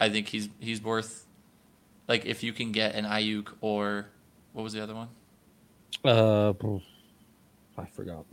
[0.00, 1.26] I think he's he's worth
[2.08, 4.08] like if you can get an Aiyuk or
[4.52, 5.08] what was the other one?
[6.04, 6.52] Uh,
[7.78, 8.26] I forgot.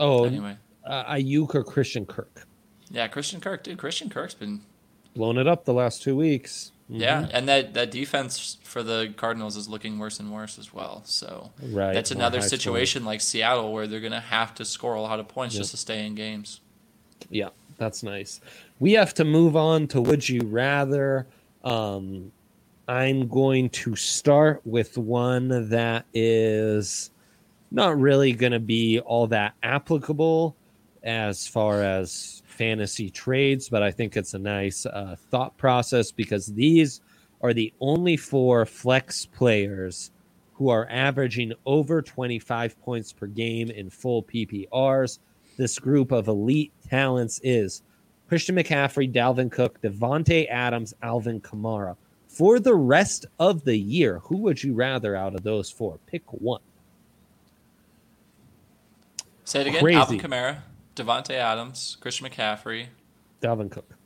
[0.00, 2.46] Oh, anyway, uh, Aiyuk or Christian Kirk.
[2.90, 3.78] Yeah, Christian Kirk, dude.
[3.78, 4.62] Christian Kirk's been
[5.14, 6.72] blown it up the last two weeks.
[6.90, 7.02] Mm-hmm.
[7.02, 11.02] Yeah, and that that defense for the Cardinals is looking worse and worse as well.
[11.04, 15.00] So right, that's another situation like Seattle where they're going to have to score a
[15.00, 15.60] lot of points yep.
[15.60, 16.60] just to stay in games.
[17.28, 18.40] Yeah, that's nice.
[18.80, 21.26] We have to move on to would you rather.
[21.62, 22.32] Um,
[22.88, 27.12] I'm going to start with one that is
[27.70, 30.56] not really going to be all that applicable
[31.02, 36.46] as far as fantasy trades, but I think it's a nice uh, thought process because
[36.46, 37.00] these
[37.40, 40.10] are the only four flex players
[40.54, 45.18] who are averaging over 25 points per game in full PPRs.
[45.56, 47.82] This group of elite talents is
[48.28, 51.96] Christian McCaffrey, Dalvin Cook, Davante Adams, Alvin Kamara
[52.30, 55.98] for the rest of the year, who would you rather out of those four?
[56.06, 56.60] Pick one.
[59.50, 59.82] Say it again.
[59.82, 59.98] Crazy.
[59.98, 60.58] Alvin Kamara,
[60.94, 62.86] Davante Adams, Christian McCaffrey,
[63.42, 63.96] Dalvin Cook.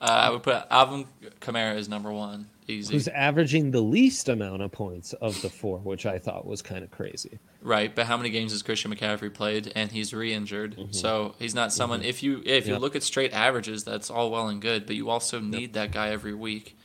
[0.00, 1.06] Uh, I would put Alvin
[1.40, 2.48] Kamara as number one.
[2.66, 2.92] Easy.
[2.92, 6.82] Who's averaging the least amount of points of the four, which I thought was kind
[6.82, 7.38] of crazy.
[7.62, 9.70] Right, but how many games has Christian McCaffrey played?
[9.76, 10.90] And he's re-injured, mm-hmm.
[10.90, 12.00] so he's not someone.
[12.00, 12.08] Mm-hmm.
[12.08, 15.10] If you if you look at straight averages, that's all well and good, but you
[15.10, 15.72] also need yep.
[15.74, 16.76] that guy every week.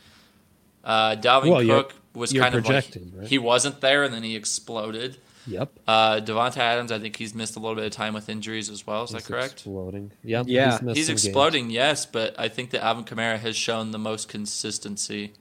[0.84, 3.28] Uh, Dalvin well, Cook was kind of like right?
[3.28, 5.17] he wasn't there, and then he exploded.
[5.47, 5.79] Yep.
[5.87, 8.85] Uh, Davante Adams, I think he's missed a little bit of time with injuries as
[8.85, 9.03] well.
[9.03, 9.53] Is he's that correct?
[9.53, 10.11] Exploding.
[10.23, 10.45] Yep.
[10.47, 10.79] Yeah.
[10.79, 11.73] He's, he's exploding, games.
[11.73, 15.33] yes, but I think that Alvin Kamara has shown the most consistency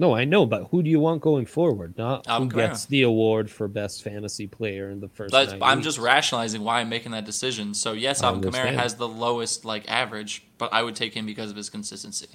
[0.00, 1.98] no, I know, but who do you want going forward?
[1.98, 5.34] Not who gets the award for best fantasy player in the first.
[5.34, 5.84] I'm weeks.
[5.84, 7.74] just rationalizing why I'm making that decision.
[7.74, 11.50] So yes, Alvin Kamara has the lowest like average, but I would take him because
[11.50, 12.28] of his consistency.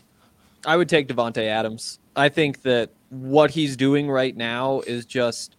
[0.65, 1.99] I would take Davante Adams.
[2.17, 5.55] I think that what he's doing right now is just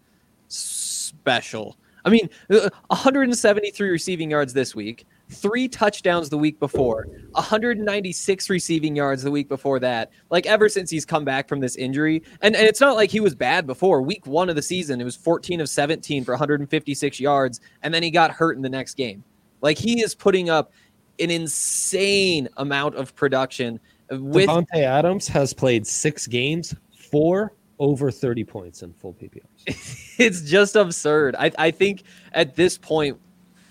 [1.05, 1.77] special.
[2.05, 8.95] I mean, uh, 173 receiving yards this week, three touchdowns the week before, 196 receiving
[8.95, 10.11] yards the week before that.
[10.31, 13.21] Like ever since he's come back from this injury, and, and it's not like he
[13.21, 14.03] was bad before.
[14.03, 18.03] Week one of the season, it was 14 of 17 for 156 yards, and then
[18.03, 19.25] he got hurt in the next game.
[19.63, 20.73] Like he is putting up
[21.19, 23.81] an insane amount of production.
[24.11, 30.15] With Davante Adams has played six games, four over 30 points in full PPRs.
[30.19, 31.35] it's just absurd.
[31.39, 33.19] I, I think at this point,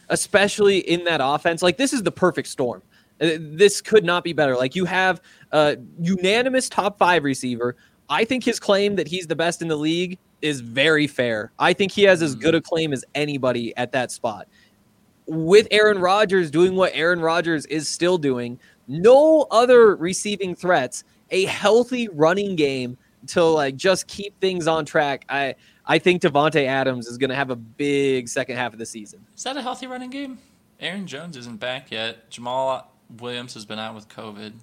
[0.09, 2.81] especially in that offense, like this is the perfect storm.
[3.21, 4.55] Uh, This could not be better.
[4.55, 7.75] Like you have a unanimous top five receiver.
[8.09, 11.51] I think his claim that he's the best in the league is very fair.
[11.57, 14.47] I think he has as good a claim as anybody at that spot.
[15.25, 21.45] With Aaron Rodgers doing what Aaron Rodgers is still doing, no other receiving threats, a
[21.45, 22.97] healthy running game
[23.27, 25.25] to like just keep things on track.
[25.29, 25.55] I
[25.85, 29.25] I think Davante Adams is going to have a big second half of the season.
[29.35, 30.37] Is that a healthy running game?
[30.79, 32.29] Aaron Jones isn't back yet.
[32.31, 32.85] Jamaal
[33.19, 34.53] Williams has been out with COVID.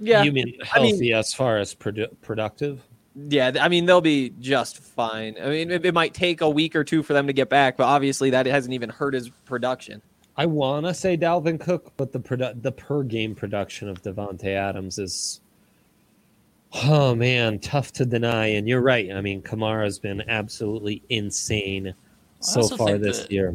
[0.00, 2.82] Yeah, You mean I mean- healthy as far as produ- productive?
[3.16, 3.52] yeah.
[3.60, 5.36] I mean, they'll be just fine.
[5.42, 7.76] I mean, it, it might take a week or two for them to get back,
[7.76, 10.00] but obviously that hasn't even hurt his production.
[10.36, 14.54] I want to say Dalvin Cook, but the produ- the per game production of Davante
[14.54, 15.40] Adams is,
[16.72, 18.46] oh man, tough to deny.
[18.46, 19.10] And you're right.
[19.12, 21.94] I mean, Kamara's been absolutely insane
[22.40, 23.54] so far this year.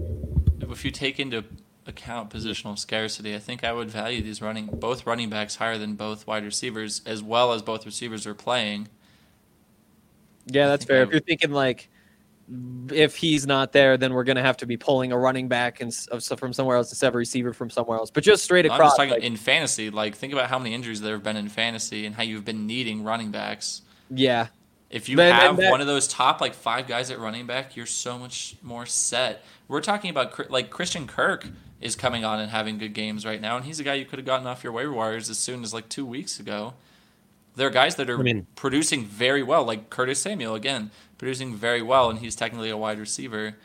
[0.62, 1.44] If you take into
[1.86, 5.96] account positional scarcity, I think I would value these running both running backs higher than
[5.96, 8.88] both wide receivers, as well as both receivers are playing.
[10.48, 11.02] Yeah, I that's fair.
[11.02, 11.90] I If you're thinking like,
[12.92, 15.80] if he's not there, then we're going to have to be pulling a running back
[15.82, 15.94] and
[16.38, 18.12] from somewhere else instead of a receiver from somewhere else.
[18.12, 19.90] But just straight I'm across, just talking like, in fantasy.
[19.90, 22.68] Like, think about how many injuries there have been in fantasy and how you've been
[22.68, 23.82] needing running backs.
[24.10, 24.48] yeah,
[24.90, 27.48] If you But- and have that- one of those top like five guys at running
[27.48, 29.44] back, you're so much more set.
[29.68, 31.48] We're talking about like Christian Kirk
[31.82, 34.20] is coming on and having good games right now, and he's a guy you could
[34.20, 36.76] have gotten off your waiver wires as soon as like two weeks ago.
[37.56, 40.92] There are guys that are I mean- producing very well, like Curtis Samuel again,
[41.24, 43.56] producing very well, and he's technically a wide receiver.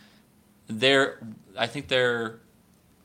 [0.69, 1.19] They're,
[1.57, 2.39] I think they're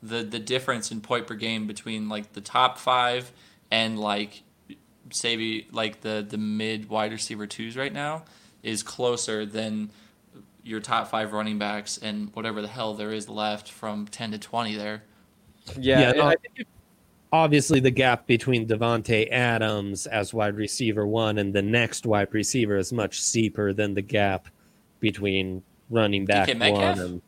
[0.03, 3.31] the the difference in point per game between like the top five
[3.71, 4.43] and like
[5.09, 8.25] say be like the the mid wide receiver twos right now
[8.61, 9.89] is closer than
[10.63, 14.37] your top five running backs and whatever the hell there is left from ten to
[14.37, 15.01] twenty there.
[15.79, 15.99] yeah.
[15.99, 16.67] Yeah, and no, I think if-
[17.33, 22.77] Obviously, the gap between Davante Adams as wide receiver one and the next wide receiver
[22.77, 24.47] is much steeper than the gap
[24.99, 27.21] between running back DK one and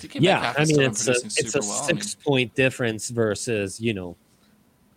[0.00, 1.82] DK yeah, I mean it's a it's a well.
[1.84, 4.16] Six point difference versus you know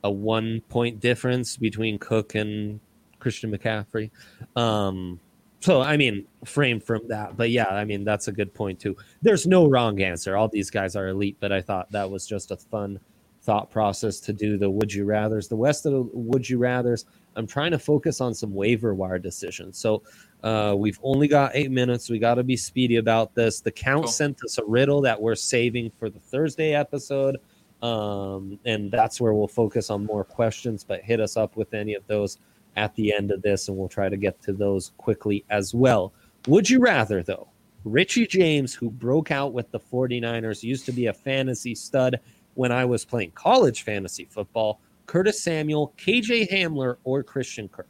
[0.05, 2.79] a one point difference between Cook and
[3.19, 4.09] Christian McCaffrey.
[4.55, 5.19] Um,
[5.59, 8.95] so I mean, frame from that, but yeah, I mean that's a good point too.
[9.21, 10.37] There's no wrong answer.
[10.37, 13.01] All these guys are elite, but I thought that was just a fun
[13.41, 15.47] thought process to do the would you rather's.
[15.47, 17.05] The West of the would you rather's.
[17.35, 19.77] I'm trying to focus on some waiver wire decisions.
[19.77, 20.03] So
[20.43, 22.09] uh, we've only got eight minutes.
[22.09, 23.61] We got to be speedy about this.
[23.61, 24.11] The count Cool.
[24.11, 27.37] sent us a riddle that we're saving for the Thursday episode.
[27.81, 31.93] Um, and that's where we'll focus on more questions, but hit us up with any
[31.93, 32.37] of those
[32.75, 36.13] at the end of this, and we'll try to get to those quickly as well.
[36.47, 37.47] Would you rather, though?
[37.85, 42.19] Richie James, who broke out with the 49ers, used to be a fantasy stud
[42.59, 44.81] when I was playing college fantasy football.
[45.05, 47.87] Curtis Samuel, KJ Hamler, or Christian Kirk?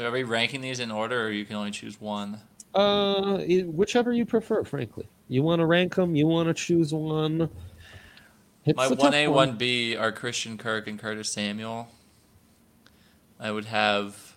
[0.00, 2.40] are we ranking these in order, or you can only choose one?
[2.74, 5.08] Uh, whichever you prefer, frankly.
[5.28, 6.16] You want to rank them?
[6.16, 7.48] You want to choose one?
[8.64, 11.86] It's My one A, one B are Christian Kirk and Curtis Samuel.
[13.38, 14.34] I would have.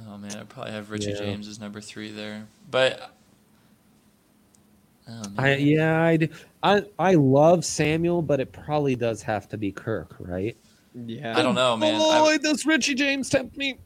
[0.00, 1.18] Oh man, I'd probably have Richie Yeah.
[1.18, 3.13] James as number three there, but.
[5.08, 5.22] Oh.
[5.36, 6.28] I yeah, I, do.
[6.62, 10.56] I I love Samuel, but it probably does have to be Kirk, right?
[10.94, 11.98] yeah, I don't know, man.
[12.00, 13.78] Oh, I- does Richie James tempt me?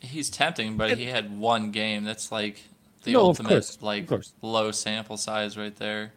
[0.00, 2.04] he's tempting, but he had one game.
[2.04, 2.62] That's like
[3.04, 4.10] the No, ultimate course, like
[4.42, 6.12] low sample size right there.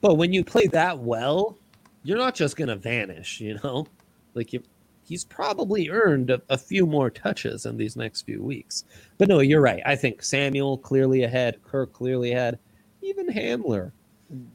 [0.00, 1.58] But when you play that well,
[2.02, 3.86] you're not just gonna vanish, you know.
[4.34, 4.62] Like you,
[5.10, 8.84] he's probably earned a, a few more touches in these next few weeks.
[9.18, 9.82] But no, you're right.
[9.84, 12.60] I think Samuel clearly ahead, Kirk clearly ahead,
[13.02, 13.90] even Hamler.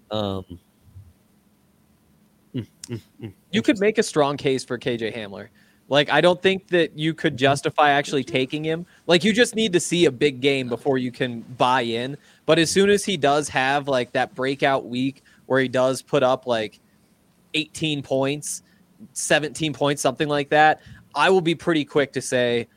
[0.09, 0.45] Um,
[2.55, 3.33] mm, mm, mm.
[3.51, 5.49] you could make a strong case for KJ Hamler.
[5.89, 8.85] Like, I don't think that you could justify actually taking him.
[9.07, 12.15] Like, you just need to see a big game before you can buy in.
[12.45, 16.23] But as soon as he does have like that breakout week where he does put
[16.23, 16.79] up like
[17.53, 18.63] 18 points,
[19.13, 20.81] 17 points, something like that,
[21.13, 22.67] I will be pretty quick to say,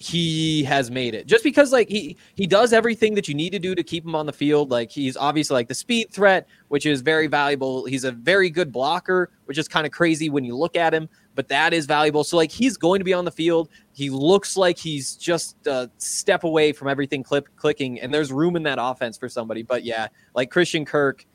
[0.00, 1.26] he has made it.
[1.26, 4.14] Just because like he he does everything that you need to do to keep him
[4.14, 4.70] on the field.
[4.70, 7.84] Like he's obviously like the speed threat which is very valuable.
[7.84, 11.08] He's a very good blocker which is kind of crazy when you look at him
[11.34, 12.22] but that is valuable.
[12.22, 13.70] So like he's going to be on the field.
[13.92, 18.54] He looks like he's just a step away from everything clip clicking and there's room
[18.54, 19.62] in that offense for somebody.
[19.64, 21.26] But yeah like christian kirk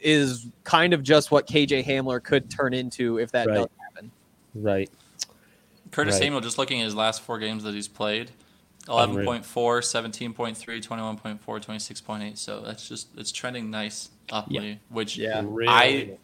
[0.00, 3.54] is kind of just what kj hamler could turn into if that Right.
[3.56, 4.10] does happen
[4.54, 4.90] Right.
[5.90, 6.22] Curtis Right.
[6.24, 8.30] Samuel, just looking at his last four games that he's played,
[8.88, 9.26] Unreal.
[9.26, 12.36] 11.4, 17.3, 21.4, 26.8.
[12.38, 15.42] So that's just, it's trending nice uply, which Yeah.
[15.68, 16.18] I-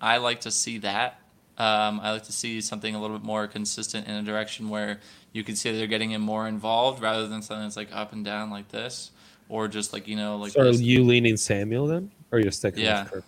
[0.00, 1.20] I like to see that.
[1.58, 5.00] Um, I like to see something a little bit more consistent in a direction where
[5.32, 8.12] you can see that they're getting him more involved rather than something that's like up
[8.12, 9.10] and down like this,
[9.48, 10.52] or just like you know like.
[10.52, 13.04] so are you leaning Samuel then, or you're sticking Yeah.
[13.04, 13.24] with Kirk?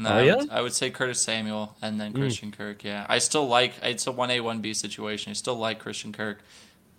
[0.00, 2.20] No, I, would, I would say Curtis Samuel and then Mm.
[2.20, 2.84] Christian Kirk.
[2.84, 5.30] Yeah, I still like it's a one A one B situation.
[5.30, 6.38] I still like Christian Kirk,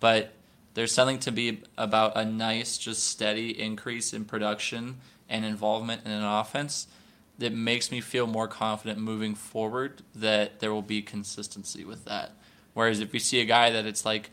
[0.00, 0.34] but
[0.74, 4.98] there's something to be about a nice, just steady increase in production
[5.30, 6.86] and involvement in an offense
[7.38, 12.32] that makes me feel more confident moving forward that there will be consistency with that.
[12.74, 14.30] Whereas if you see a guy that it's like,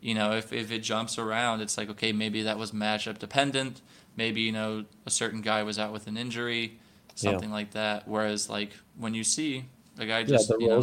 [0.00, 3.80] you know, if, if it jumps around, it's like, okay, maybe that was matchup dependent.
[4.18, 6.76] Maybe, you know, a certain guy was out with an injury,
[7.16, 7.30] Yeah.
[7.30, 8.08] something like that.
[8.08, 9.64] Whereas, like, when you see
[9.96, 10.82] a guy just Yeah, just, the you know,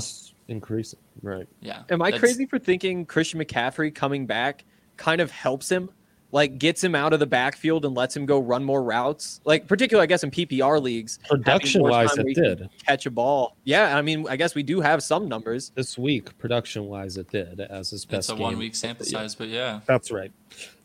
[0.55, 0.99] increasing.
[1.21, 1.45] Right.
[1.59, 1.83] yeah.
[1.89, 4.63] Am I crazy for thinking Christian McCaffrey coming back
[4.95, 5.89] kind of helps him?
[6.35, 9.39] Like gets him out of the backfield and lets him go run more routes.
[9.45, 12.69] Like particularly, I guess in PPR leagues, production wise, it where he can did.
[12.85, 13.55] catch a ball.
[13.63, 15.71] Yeah, I mean, I guess we do have some numbers.
[15.75, 19.33] This week, production wise, it did as his best It's a one week sample size,
[19.33, 19.79] but yeah.
[19.85, 20.29] That's right.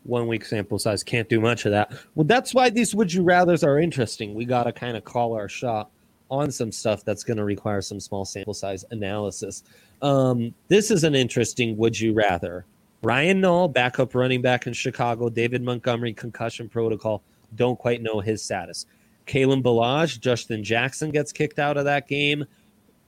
[0.03, 1.91] One week sample size can't do much of that.
[2.15, 4.33] Well, that's why these would you rather's are interesting.
[4.33, 5.91] We got to kind of call our shot
[6.29, 9.63] on some stuff that's going to require some small sample size analysis.
[10.01, 12.65] Um, this is an interesting would you rather.
[13.01, 17.23] Ryan Nall, backup running back in Chicago, David Montgomery, concussion protocol.
[17.55, 18.85] Don't quite know his status.
[19.25, 22.45] Kalen Ballage, Justin Jackson gets kicked out of that game.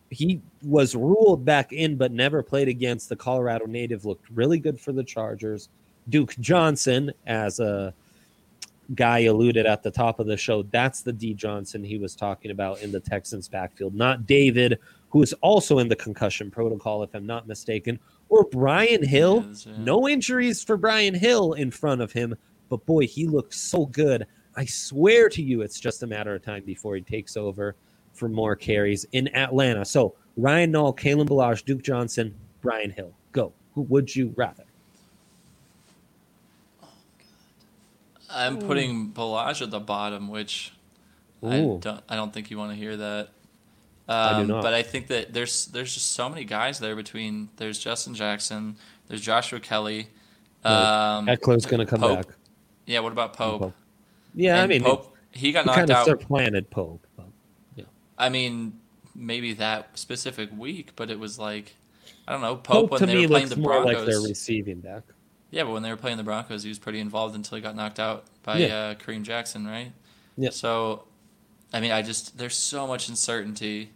[0.10, 4.06] He was ruled back in, but never played against the Colorado native.
[4.06, 5.70] Looked really good for the Chargers.
[6.10, 7.94] Duke Johnson, as a
[8.96, 12.52] guy alluded at the top of the show, that's the D Johnson he was talking
[12.52, 14.80] about in the Texans backfield, not David,
[15.10, 19.46] who is also in the concussion protocol, if I'm not mistaken, or Brian Hill.
[19.48, 19.74] Yes, yeah.
[19.78, 22.36] No injuries for Brian Hill in front of him,
[22.70, 24.26] but boy, he looks so good.
[24.56, 27.76] I swear to you, it's just a matter of time before he takes over
[28.14, 29.86] for more carries in Atlanta.
[29.86, 33.14] So Ryan Nall, Kalen Ballage, Duke Johnson, Brian Hill.
[33.32, 33.54] Go.
[33.74, 34.66] Who would you rather?
[38.34, 40.74] I'm putting Ballage at the bottom, which
[41.44, 42.02] I don't.
[42.10, 43.30] I don't think you want to hear that.
[44.08, 44.64] I do Um, not.
[44.64, 47.50] But I think that there's there's just so many guys there between.
[47.58, 48.76] There's Justin Jackson.
[49.08, 50.08] There's Joshua Kelley.
[50.64, 52.26] Um, Ekeler's going to come Pope.
[52.28, 52.36] back.
[52.86, 53.00] yeah.
[53.00, 53.62] What about Pope?
[53.62, 53.74] Pope.
[54.34, 55.16] Yeah, I mean, Pope.
[55.32, 56.06] He got knocked kind of out.
[56.06, 57.06] supplanted Pope.
[57.18, 57.86] But
[58.18, 58.80] I mean,
[59.16, 61.76] maybe that specific week, but it was like,
[62.28, 62.56] I don't know.
[62.56, 65.04] Pope, Pope, when to they me were playing looks the more like they're receiving back.
[65.54, 67.76] Yeah, but when they were playing the Broncos, he was pretty involved until he got
[67.76, 68.76] knocked out by Yeah.
[68.76, 69.92] uh, Kareem Jackson, right?
[70.36, 70.50] Yeah.
[70.50, 71.04] So,
[71.72, 73.92] I mean, I just there's so much uncertainty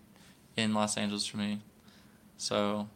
[0.56, 1.62] in Los Angeles for me.
[2.38, 2.88] So.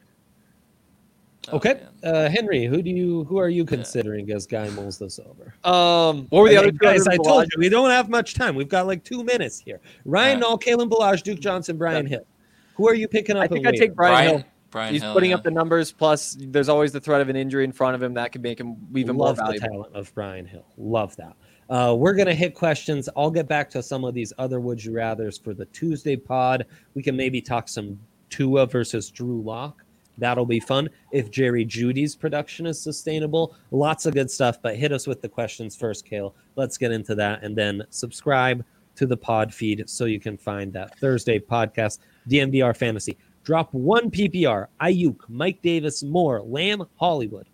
[1.52, 5.20] oh, Okay, uh, Henry, who do you who are you considering as guy mulls this
[5.20, 5.56] over?
[5.68, 7.08] Um, what were the Hey, other guys?
[7.08, 8.54] I told you we don't have much time.
[8.54, 9.80] We've got like two minutes here.
[10.06, 12.28] Ryan All Nall, Kalen Ballage, Duke Johnson, Brian Hill.
[12.76, 13.44] Who are you picking up?
[13.44, 13.96] I think I take?
[13.96, 14.46] Brian, Brian, Hill.
[14.72, 15.36] Brian He's Hill, putting yeah.
[15.36, 15.92] up the numbers.
[15.92, 18.60] Plus, there's always the threat of an injury in front of him that could make
[18.60, 20.66] him even more Love the talent of Brian Hill.
[20.78, 21.36] Love that.
[21.70, 23.08] Uh, we're gonna hit questions.
[23.16, 26.66] I'll get back to some of these other would you rather's for the Tuesday pod.
[26.96, 28.00] We can maybe talk some
[28.30, 29.84] Tua versus Drew Lock.
[30.18, 30.90] That'll be fun.
[31.12, 34.62] If Jerry Jeudy's production is sustainable, lots of good stuff.
[34.62, 36.36] But hit us with the questions first, Kale.
[36.56, 38.66] Let's get into that, and then subscribe
[38.96, 42.00] to the pod feed so you can find that Thursday podcast,
[42.30, 43.18] DNVR Fantasy.
[43.44, 44.68] Drop one PPR.
[44.80, 47.48] Aiyuk, Mike Davis, Moore, Lamb, Hollywood.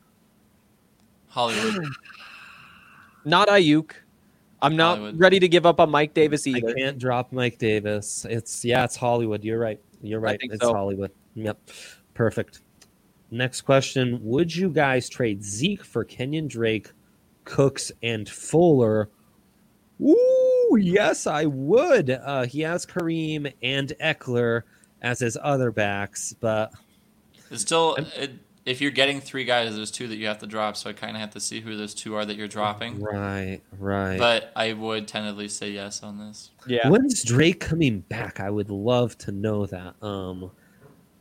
[1.30, 1.88] Hollywood.
[3.26, 3.92] Not Aiyuk.
[4.62, 5.20] I'm not Hollywood.
[5.20, 6.70] ready to give up on Mike Davis either.
[6.70, 8.26] I can't drop Mike Davis.
[8.28, 9.44] It's yeah, it's Hollywood.
[9.44, 9.80] You're right.
[10.02, 10.40] You're right.
[10.42, 10.74] It's so.
[10.74, 11.12] Hollywood.
[11.36, 11.70] Yep.
[12.16, 12.62] Perfect.
[13.30, 14.20] Next question.
[14.24, 16.92] Would you guys trade Zeke for Kenyon Drake,
[17.44, 19.10] Cooks, and Fuller?
[20.02, 22.10] Ooh, yes, I would.
[22.10, 24.64] Uh, he has Kareem and Ekeler
[25.02, 26.74] as his other backs, but
[27.52, 28.32] It's still, it,
[28.66, 30.76] if you're getting three guys, there's two that you have to drop.
[30.76, 33.00] So I kind of have to see who those two are that you're dropping.
[33.00, 34.18] right, right.
[34.18, 36.52] But I would tentatively say yes on this.
[36.68, 36.90] Yeah.
[36.90, 38.40] When's Drake coming back?
[38.40, 39.96] I would love to know that.
[40.02, 40.52] Um,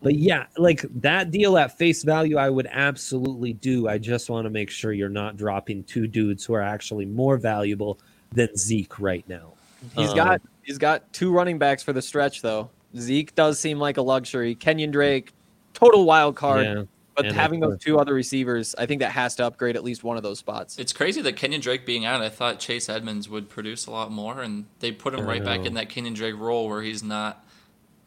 [0.03, 3.89] but yeah, like that deal at face value, I would absolutely do.
[3.89, 7.37] I just want to make sure you're not dropping two dudes who are actually more
[7.37, 7.99] valuable
[8.33, 9.53] than Zeke right now.
[9.95, 12.71] He's Um, got he's got two running backs for the stretch though.
[12.99, 14.55] Zeke does seem like a luxury.
[14.55, 15.33] Kenyon Drake,
[15.73, 16.65] total wild card.
[16.65, 16.83] yeah,
[17.15, 20.05] but and having those two other receivers, I think that has to upgrade at least
[20.05, 20.79] one of those spots.
[20.79, 22.21] It's crazy that Kenyon Drake being out.
[22.21, 25.45] I thought Chase Edmonds would produce a lot more, and they put him I right
[25.45, 27.45] back in that Kenyon Drake role where he's not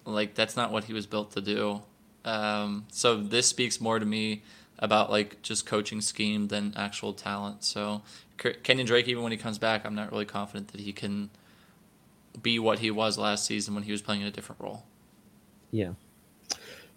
[0.06, 1.82] like that's not what he was built to do.
[2.26, 4.44] Um, so this speaks more to me
[4.78, 7.64] about like just coaching scheme than actual talent.
[7.64, 8.02] So
[8.38, 11.30] Kenyon Drake, even when he comes back, I'm not really confident that he can
[12.42, 14.84] be what he was last season when he was playing in a different role.
[15.72, 15.94] Yeah.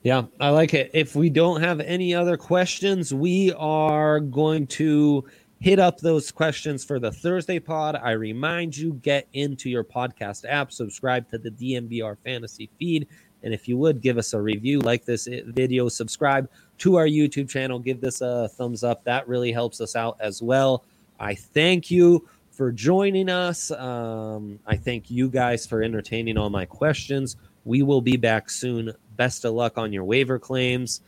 [0.03, 0.91] Yeah, I like it.
[0.93, 5.25] If we don't have any other questions, we are going to
[5.61, 7.95] hit up those questions for the Thursday pod.
[7.95, 13.07] I remind you get into your podcast app, subscribe to the DNVR fantasy feed,
[13.45, 17.49] and if you would give us a review, like this video, subscribe to our YouTube
[17.49, 19.05] channel, give this a thumbs up.
[19.05, 20.85] That really helps us out as well.
[21.21, 23.71] I thank you for joining us.
[23.71, 27.37] Um, I thank you guys for entertaining all my questions.
[27.65, 28.93] We will be back soon.
[29.17, 31.01] Best of luck on your waiver claims.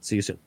[0.00, 0.38] See you soon.